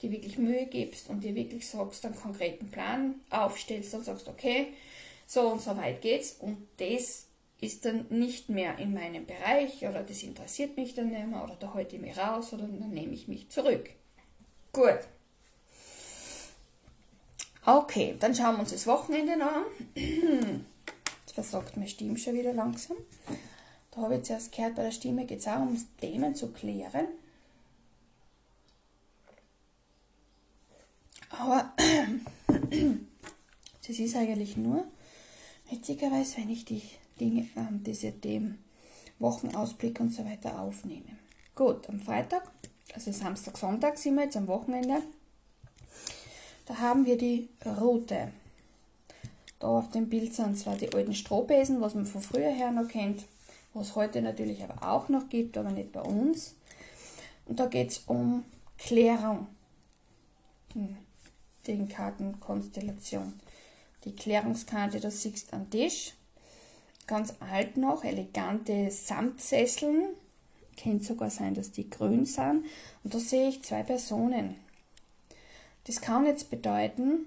dir 0.00 0.10
wirklich 0.10 0.38
Mühe 0.38 0.66
gibst 0.66 1.10
und 1.10 1.22
dir 1.22 1.34
wirklich 1.34 1.68
sagst, 1.68 2.04
einen 2.06 2.16
konkreten 2.16 2.70
Plan 2.70 3.16
aufstellst 3.28 3.94
und 3.94 4.04
sagst, 4.04 4.28
okay, 4.28 4.68
so 5.26 5.42
und 5.42 5.60
so 5.60 5.76
weit 5.76 6.00
geht's 6.00 6.36
und 6.40 6.56
das 6.78 7.26
ist 7.60 7.84
dann 7.84 8.06
nicht 8.08 8.48
mehr 8.48 8.78
in 8.78 8.94
meinem 8.94 9.26
Bereich 9.26 9.86
oder 9.86 10.02
das 10.02 10.22
interessiert 10.22 10.76
mich 10.76 10.94
dann 10.94 11.10
nicht 11.10 11.26
mehr 11.26 11.44
oder 11.44 11.56
da 11.56 11.74
halte 11.74 11.96
ich 11.96 12.02
mich 12.02 12.16
raus 12.16 12.52
oder 12.54 12.62
dann 12.62 12.90
nehme 12.90 13.12
ich 13.12 13.28
mich 13.28 13.50
zurück. 13.50 13.90
Gut. 14.72 15.00
Okay, 17.66 18.16
dann 18.18 18.34
schauen 18.34 18.54
wir 18.54 18.60
uns 18.60 18.72
das 18.72 18.86
Wochenende 18.86 19.34
an. 19.34 19.64
Jetzt 21.20 21.34
versagt 21.34 21.76
meine 21.76 21.88
Stimme 21.88 22.16
schon 22.16 22.34
wieder 22.34 22.54
langsam. 22.54 22.96
Da 23.90 24.02
habe 24.02 24.16
ich 24.16 24.22
zuerst 24.22 24.52
gehört, 24.52 24.76
bei 24.76 24.84
der 24.84 24.92
Stimme 24.92 25.26
geht 25.26 25.40
es 25.40 25.48
auch 25.48 25.60
um 25.60 25.76
Themen 26.00 26.34
zu 26.34 26.52
klären. 26.52 27.08
Aber 31.30 31.72
das 32.46 33.98
ist 33.98 34.16
eigentlich 34.16 34.56
nur, 34.56 34.84
witzigerweise, 35.70 36.38
wenn 36.38 36.50
ich 36.50 36.64
die 36.64 36.82
Dinge, 37.18 37.42
äh, 37.42 37.66
diese 37.84 38.12
Themen, 38.12 38.62
Wochenausblick 39.18 40.00
und 40.00 40.12
so 40.12 40.24
weiter 40.24 40.60
aufnehmen. 40.60 41.18
Gut, 41.54 41.88
am 41.88 42.00
Freitag, 42.00 42.50
also 42.94 43.12
Samstag, 43.12 43.56
Sonntag 43.58 43.98
sind 43.98 44.14
wir 44.14 44.24
jetzt 44.24 44.36
am 44.36 44.48
Wochenende. 44.48 45.02
Da 46.66 46.78
haben 46.78 47.04
wir 47.04 47.18
die 47.18 47.48
Route. 47.64 48.32
Da 49.58 49.66
auf 49.66 49.90
dem 49.90 50.08
Bild 50.08 50.34
sind 50.34 50.58
zwar 50.58 50.76
die 50.76 50.92
alten 50.92 51.14
Strohbesen, 51.14 51.80
was 51.80 51.94
man 51.94 52.06
von 52.06 52.22
früher 52.22 52.50
her 52.50 52.70
noch 52.70 52.88
kennt, 52.88 53.24
was 53.74 53.94
heute 53.94 54.22
natürlich 54.22 54.62
aber 54.62 54.88
auch 54.88 55.08
noch 55.08 55.28
gibt, 55.28 55.56
aber 55.56 55.70
nicht 55.70 55.92
bei 55.92 56.02
uns. 56.02 56.54
Und 57.46 57.60
da 57.60 57.66
geht 57.66 57.90
es 57.90 57.98
um 58.06 58.44
Klärung 58.78 59.46
in 60.74 60.96
den 61.66 61.88
Kartenkonstellation. 61.88 63.34
Die 64.04 64.14
Klärungskarte, 64.14 65.00
das 65.00 65.22
siehst 65.22 65.52
du 65.52 65.56
am 65.56 65.70
Tisch 65.70 66.14
ganz 67.10 67.34
alt 67.40 67.76
noch, 67.76 68.04
elegante 68.04 68.90
Samtsesseln. 68.90 70.10
Könnte 70.80 71.04
sogar 71.04 71.28
sein, 71.28 71.54
dass 71.54 71.72
die 71.72 71.90
grün 71.90 72.24
sind. 72.24 72.64
Und 73.02 73.12
da 73.12 73.18
sehe 73.18 73.48
ich 73.48 73.64
zwei 73.64 73.82
Personen. 73.82 74.54
Das 75.84 76.00
kann 76.00 76.24
jetzt 76.24 76.50
bedeuten, 76.50 77.26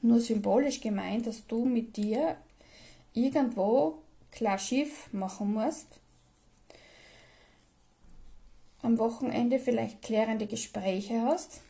nur 0.00 0.20
symbolisch 0.20 0.80
gemeint, 0.80 1.26
dass 1.26 1.46
du 1.46 1.66
mit 1.66 1.96
dir 1.96 2.36
irgendwo 3.12 3.98
klar 4.30 4.58
Schiff 4.58 5.12
machen 5.12 5.54
musst. 5.54 5.86
Am 8.82 8.98
Wochenende 8.98 9.58
vielleicht 9.58 10.02
klärende 10.02 10.46
Gespräche 10.46 11.22
hast 11.22 11.60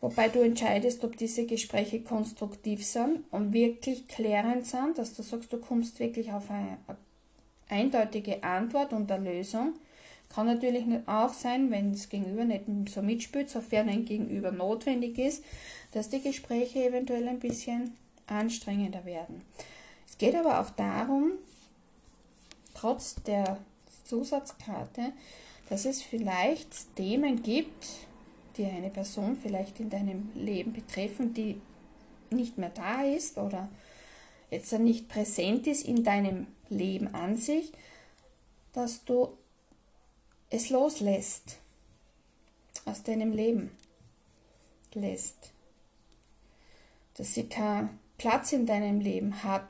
Wobei 0.00 0.28
du 0.28 0.40
entscheidest, 0.40 1.02
ob 1.04 1.16
diese 1.16 1.46
Gespräche 1.46 2.00
konstruktiv 2.00 2.84
sind 2.84 3.24
und 3.30 3.52
wirklich 3.52 4.06
klärend 4.06 4.66
sind, 4.66 4.98
dass 4.98 5.14
du 5.14 5.22
sagst, 5.22 5.52
du 5.52 5.58
kommst 5.58 5.98
wirklich 5.98 6.30
auf 6.32 6.50
eine 6.50 6.78
eindeutige 7.68 8.44
Antwort 8.44 8.92
und 8.92 9.10
eine 9.10 9.32
Lösung. 9.32 9.72
Kann 10.28 10.46
natürlich 10.46 10.84
auch 11.06 11.32
sein, 11.32 11.70
wenn 11.70 11.92
das 11.92 12.08
Gegenüber 12.08 12.44
nicht 12.44 12.64
so 12.88 13.00
mitspielt, 13.00 13.48
sofern 13.48 13.88
ein 13.88 14.04
Gegenüber 14.04 14.52
notwendig 14.52 15.18
ist, 15.18 15.42
dass 15.92 16.10
die 16.10 16.20
Gespräche 16.20 16.84
eventuell 16.84 17.26
ein 17.26 17.38
bisschen 17.38 17.94
anstrengender 18.26 19.04
werden. 19.06 19.42
Es 20.16 20.20
geht 20.20 20.34
aber 20.34 20.60
auch 20.60 20.70
darum, 20.70 21.32
trotz 22.72 23.16
der 23.24 23.58
Zusatzkarte, 24.04 25.12
dass 25.68 25.84
es 25.84 26.02
vielleicht 26.02 26.96
Themen 26.96 27.42
gibt, 27.42 27.86
die 28.56 28.64
eine 28.64 28.88
Person 28.88 29.36
vielleicht 29.36 29.78
in 29.78 29.90
deinem 29.90 30.30
Leben 30.34 30.72
betreffen, 30.72 31.34
die 31.34 31.60
nicht 32.30 32.56
mehr 32.56 32.70
da 32.70 33.02
ist 33.02 33.36
oder 33.36 33.68
jetzt 34.50 34.72
nicht 34.72 35.06
präsent 35.06 35.66
ist 35.66 35.84
in 35.84 36.02
deinem 36.02 36.46
Leben 36.70 37.14
an 37.14 37.36
sich, 37.36 37.70
dass 38.72 39.04
du 39.04 39.36
es 40.48 40.70
loslässt, 40.70 41.58
aus 42.86 43.02
deinem 43.02 43.32
Leben 43.32 43.70
lässt, 44.94 45.52
dass 47.18 47.34
sie 47.34 47.50
keinen 47.50 47.98
Platz 48.16 48.52
in 48.52 48.64
deinem 48.64 49.00
Leben 49.00 49.42
hat 49.42 49.68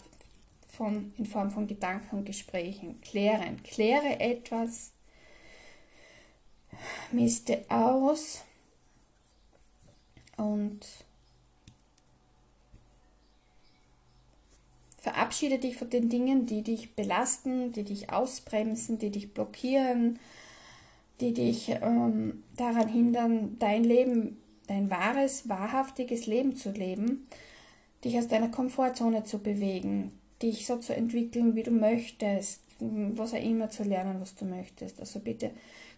von, 0.77 1.13
in 1.19 1.27
Form 1.27 1.51
von 1.51 1.67
Gedanken 1.67 2.17
und 2.17 2.25
Gesprächen. 2.25 3.01
Klären, 3.01 3.63
kläre 3.63 4.21
etwas, 4.21 4.93
miste 7.13 7.65
aus, 7.69 8.45
und 10.37 10.81
verabschiede 14.99 15.59
dich 15.59 15.77
von 15.77 15.91
den 15.91 16.09
Dingen, 16.09 16.47
die 16.47 16.63
dich 16.63 16.95
belasten, 16.95 17.73
die 17.73 17.85
dich 17.85 18.11
ausbremsen, 18.11 18.99
die 18.99 19.11
dich 19.11 19.33
blockieren, 19.33 20.19
die 21.21 21.33
dich 21.33 21.71
ähm, 21.71 22.43
daran 22.57 22.89
hindern, 22.89 23.57
dein 23.59 23.85
Leben, 23.85 24.37
dein 24.67 24.91
wahres, 24.91 25.49
wahrhaftiges 25.49 26.27
Leben 26.27 26.57
zu 26.57 26.71
leben, 26.71 27.27
dich 28.05 28.19
aus 28.19 28.29
deiner 28.29 28.49
Komfortzone 28.49 29.25
zu 29.25 29.39
bewegen, 29.39 30.13
dich 30.43 30.67
so 30.67 30.77
zu 30.77 30.95
entwickeln, 30.95 31.55
wie 31.55 31.63
du 31.63 31.71
möchtest, 31.71 32.61
was 32.79 33.33
auch 33.33 33.43
immer 33.43 33.71
zu 33.71 33.85
lernen, 33.85 34.21
was 34.21 34.35
du 34.35 34.45
möchtest. 34.45 35.01
Also 35.01 35.21
bitte, 35.21 35.51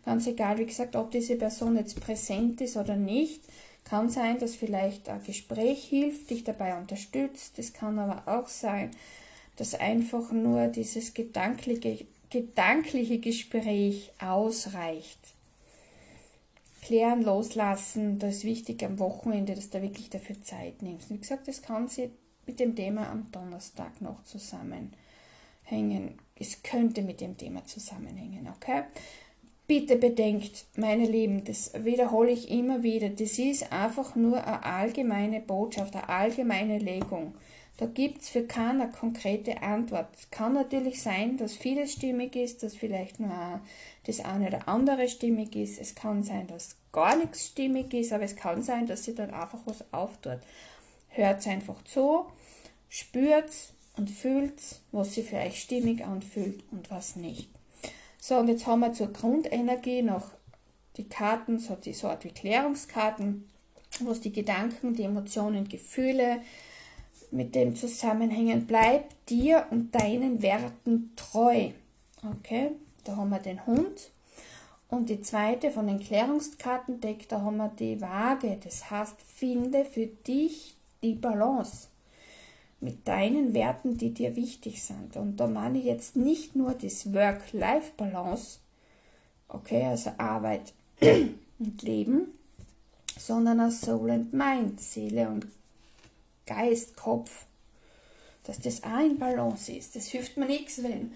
ganz 0.05 0.27
egal, 0.27 0.59
wie 0.59 0.66
gesagt, 0.66 0.96
ob 0.96 1.11
diese 1.11 1.37
Person 1.37 1.77
jetzt 1.77 2.01
präsent 2.01 2.61
ist 2.61 2.77
oder 2.77 2.96
nicht, 2.96 3.42
kann 3.85 4.11
sein, 4.11 4.38
dass 4.38 4.55
vielleicht 4.55 5.09
ein 5.09 5.22
Gespräch 5.24 5.85
hilft, 5.85 6.31
dich 6.31 6.44
dabei 6.44 6.77
unterstützt. 6.77 7.59
Es 7.59 7.72
kann 7.72 7.98
aber 7.98 8.22
auch 8.27 8.48
sein, 8.48 8.90
dass 9.57 9.74
einfach 9.74 10.31
nur 10.31 10.68
dieses 10.68 11.14
gedankliche, 11.14 12.07
gedankliche 12.31 13.18
Gespräch 13.18 14.12
ausreicht. 14.20 15.18
Klären, 16.83 17.22
loslassen, 17.22 18.18
das 18.18 18.37
ist 18.37 18.44
wichtig 18.44 18.85
am 18.85 18.98
Wochenende, 18.98 19.55
dass 19.55 19.70
du 19.70 19.83
wirklich 19.83 20.11
dafür 20.11 20.40
Zeit 20.42 20.81
nimmst. 20.83 21.11
Wie 21.11 21.18
gesagt, 21.18 21.48
das 21.48 21.61
kann 21.61 21.88
sich 21.88 22.11
mit 22.48 22.58
dem 22.58 22.74
Thema 22.74 23.08
am 23.08 23.30
Donnerstag 23.30 24.00
noch 24.00 24.24
zusammenhängen. 24.24 26.18
Es 26.34 26.62
könnte 26.62 27.02
mit 27.02 27.20
dem 27.20 27.37
Thema 27.37 27.64
zusammenhängen, 27.66 28.48
okay? 28.56 28.84
Bitte 29.66 29.96
bedenkt, 29.96 30.64
meine 30.76 31.04
Lieben, 31.04 31.44
das 31.44 31.72
wiederhole 31.84 32.30
ich 32.30 32.50
immer 32.50 32.82
wieder, 32.82 33.11
das 33.11 33.38
ist 33.38 33.70
einfach 33.70 34.16
nur 34.16 34.42
eine 34.42 34.64
allgemeine 34.64 35.40
Botschaft, 35.40 35.94
eine 35.94 36.08
allgemeine 36.08 36.78
Legung. 36.78 37.34
Da 37.76 37.87
gibt 37.87 38.22
es 38.22 38.30
für 38.30 38.42
keiner 38.42 38.88
konkrete 38.88 39.62
Antwort. 39.62 40.08
Es 40.16 40.30
kann 40.30 40.54
natürlich 40.54 41.00
sein, 41.00 41.37
dass 41.37 41.54
vieles 41.54 41.92
stimmig 41.92 42.34
ist, 42.34 42.62
dass 42.64 42.74
vielleicht 42.74 43.20
nur 43.20 43.61
das 44.04 44.18
eine 44.20 44.48
oder 44.48 44.66
andere 44.66 45.08
stimmig 45.08 45.54
ist. 45.54 45.78
Es 45.78 45.94
kann 45.94 46.24
sein, 46.24 46.48
dass 46.48 46.76
gar 46.92 47.16
nichts 47.16 47.46
stimmig 47.46 47.94
ist, 47.94 48.12
aber 48.12 48.24
es 48.24 48.34
kann 48.34 48.62
sein, 48.62 48.87
dass 48.87 49.04
sie 49.04 49.14
dann 49.14 49.30
einfach 49.30 49.61
was 49.66 49.84
auftut. 49.92 50.40
Hört 51.11 51.46
einfach 51.46 51.82
zu, 51.84 52.26
spürt 52.88 53.51
und 53.96 54.11
fühlt, 54.11 54.61
was 54.92 55.14
sich 55.14 55.29
für 55.29 55.37
euch 55.37 55.61
stimmig 55.61 56.05
anfühlt 56.05 56.62
und 56.70 56.90
was 56.90 57.16
nicht. 57.16 57.51
So, 58.20 58.37
und 58.37 58.48
jetzt 58.48 58.66
haben 58.66 58.81
wir 58.81 58.92
zur 58.92 59.12
Grundenergie 59.12 60.03
noch 60.03 60.31
die 60.96 61.09
Karten, 61.09 61.59
so 61.59 61.77
die 61.77 61.94
Art 62.03 62.24
wie 62.24 62.31
Klärungskarten, 62.31 63.48
was 64.01 64.20
die 64.20 64.33
Gedanken, 64.33 64.94
die 64.94 65.05
Emotionen, 65.05 65.68
Gefühle 65.68 66.40
mit 67.31 67.55
dem 67.55 67.77
zusammenhängen. 67.77 68.66
Bleib 68.66 69.05
dir 69.27 69.66
und 69.70 69.94
deinen 69.94 70.42
Werten 70.42 71.12
treu. 71.16 71.70
Okay, 72.38 72.72
da 73.05 73.16
haben 73.16 73.31
wir 73.31 73.38
den 73.38 73.64
Hund. 73.66 74.11
Und 74.88 75.11
die 75.11 75.20
zweite 75.20 75.70
von 75.70 75.87
den 75.87 76.01
Klärungskartendeck, 76.01 77.29
da 77.29 77.42
haben 77.42 77.59
wir 77.59 77.68
die 77.68 78.01
Waage. 78.01 78.59
Das 78.62 78.90
heißt, 78.90 79.20
finde 79.20 79.85
für 79.85 80.07
dich 80.07 80.77
die 81.03 81.14
Balance 81.14 81.88
mit 82.80 83.08
deinen 83.08 83.54
Werten, 83.54 83.98
die 83.98 84.14
dir 84.14 84.36
wichtig 84.36 84.82
sind. 84.82 85.16
Und 85.16 85.36
da 85.38 85.46
meine 85.46 85.78
ich 85.78 85.84
jetzt 85.84 86.16
nicht 86.16 86.54
nur 86.54 86.74
das 86.74 87.12
Work-Life-Balance, 87.12 88.60
okay, 89.48 89.84
also 89.84 90.12
Arbeit 90.18 90.72
und 91.58 91.82
Leben, 91.82 92.28
sondern 93.18 93.60
auch 93.60 93.70
Soul 93.70 94.10
and 94.10 94.32
Mind, 94.32 94.80
Seele 94.80 95.28
und 95.28 95.46
Geist, 96.46 96.96
Kopf, 96.96 97.46
dass 98.44 98.60
das 98.60 98.82
auch 98.84 99.00
in 99.00 99.18
Balance 99.18 99.72
ist. 99.72 99.96
Das 99.96 100.06
hilft 100.06 100.36
mir 100.36 100.46
nichts, 100.46 100.82
wenn 100.82 101.12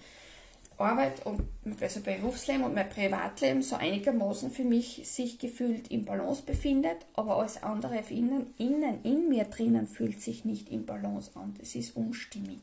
Arbeit 0.77 1.25
und 1.25 1.41
also 1.81 1.99
Berufsleben 2.01 2.63
und 2.63 2.73
mein 2.73 2.89
Privatleben 2.89 3.61
so 3.61 3.75
einigermaßen 3.75 4.51
für 4.51 4.63
mich 4.63 5.01
sich 5.07 5.39
gefühlt 5.39 5.91
im 5.91 6.05
Balance 6.05 6.43
befindet, 6.43 7.05
aber 7.13 7.37
alles 7.37 7.61
andere 7.61 7.99
innen, 8.09 8.53
innen 8.57 9.03
in 9.03 9.29
mir 9.29 9.45
drinnen 9.45 9.87
fühlt 9.87 10.21
sich 10.21 10.45
nicht 10.45 10.69
im 10.69 10.85
Balance 10.85 11.31
an. 11.35 11.55
Das 11.59 11.75
ist 11.75 11.95
unstimmig. 11.95 12.59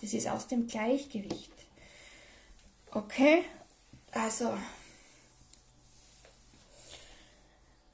Das 0.00 0.14
ist 0.14 0.28
aus 0.28 0.48
dem 0.48 0.66
Gleichgewicht. 0.66 1.52
Okay? 2.90 3.42
Also, 4.12 4.54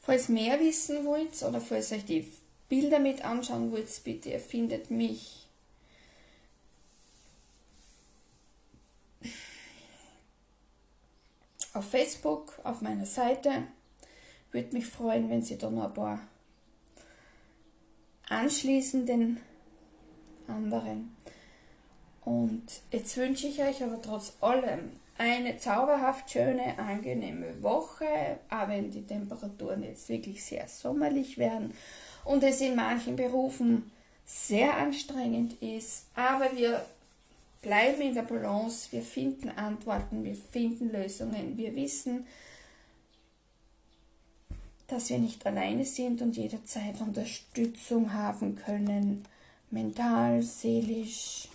falls 0.01 0.29
mehr 0.29 0.61
wissen 0.61 1.05
wollt 1.07 1.43
oder 1.43 1.61
falls 1.61 1.93
euch 1.93 2.05
die 2.05 2.31
Bilder 2.69 2.99
mit 2.99 3.25
anschauen 3.25 3.73
wollt, 3.73 3.89
bitte 4.05 4.31
ihr 4.31 4.41
findet 4.41 4.91
mich 4.91 5.40
auf 11.73 11.89
Facebook, 11.89 12.59
auf 12.65 12.81
meiner 12.81 13.07
Seite. 13.07 13.65
Würde 14.53 14.75
mich 14.75 14.87
freuen, 14.87 15.31
wenn 15.31 15.43
Sie 15.43 15.59
da 15.59 15.71
noch 15.71 15.85
ein 15.85 15.95
paar 15.95 16.21
anschließen 18.29 19.07
den 19.07 19.41
anderen. 20.49 21.17
Und 22.25 22.65
jetzt 22.91 23.17
wünsche 23.17 23.47
ich 23.47 23.63
euch 23.63 23.83
aber 23.83 24.01
trotz 24.01 24.35
allem 24.41 24.91
eine 25.19 25.59
zauberhaft 25.59 26.31
schöne, 26.31 26.79
angenehme 26.79 27.63
Woche, 27.63 28.39
auch 28.49 28.69
wenn 28.69 28.91
die 28.91 29.07
Temperaturen 29.07 29.83
jetzt 29.83 30.09
wirklich 30.09 30.43
sehr 30.43 30.67
sommerlich 30.67 31.39
werden 31.39 31.75
und 32.25 32.43
es 32.43 32.61
in 32.61 32.75
manchen 32.75 33.17
Berufen 33.17 33.91
sehr 34.25 34.77
anstrengend 34.77 35.61
ist. 35.61 36.07
Aber 36.15 36.57
wir 36.57 36.85
bleiben 37.63 38.01
in 38.01 38.15
der 38.15 38.23
Balance, 38.23 38.91
wir 38.91 39.03
finden 39.03 39.51
Antworten, 39.51 40.25
wir 40.25 40.37
finden 40.37 40.91
Lösungen, 40.91 41.57
wir 41.57 41.75
wissen, 41.75 42.27
dass 44.87 45.11
wir 45.11 45.19
nicht 45.19 45.47
alleine 45.47 45.85
sind 45.85 46.21
und 46.23 46.37
jederzeit 46.37 47.01
Unterstützung 47.01 48.13
haben 48.13 48.57
können, 48.57 49.25
mental, 49.71 50.43
seelisch 50.43 51.49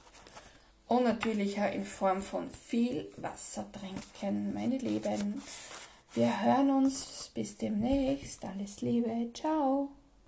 und 0.87 1.03
natürlich 1.03 1.59
auch 1.59 1.73
in 1.73 1.85
Form 1.85 2.21
von 2.21 2.49
viel 2.49 3.11
Wasser 3.17 3.65
trinken, 3.71 4.53
meine 4.53 4.77
Lieben. 4.77 5.41
Wir 6.13 6.43
hören 6.43 6.69
uns 6.69 7.29
bis 7.33 7.57
demnächst. 7.57 8.45
Alles 8.45 8.81
Liebe, 8.81 9.29
ciao. 9.33 9.89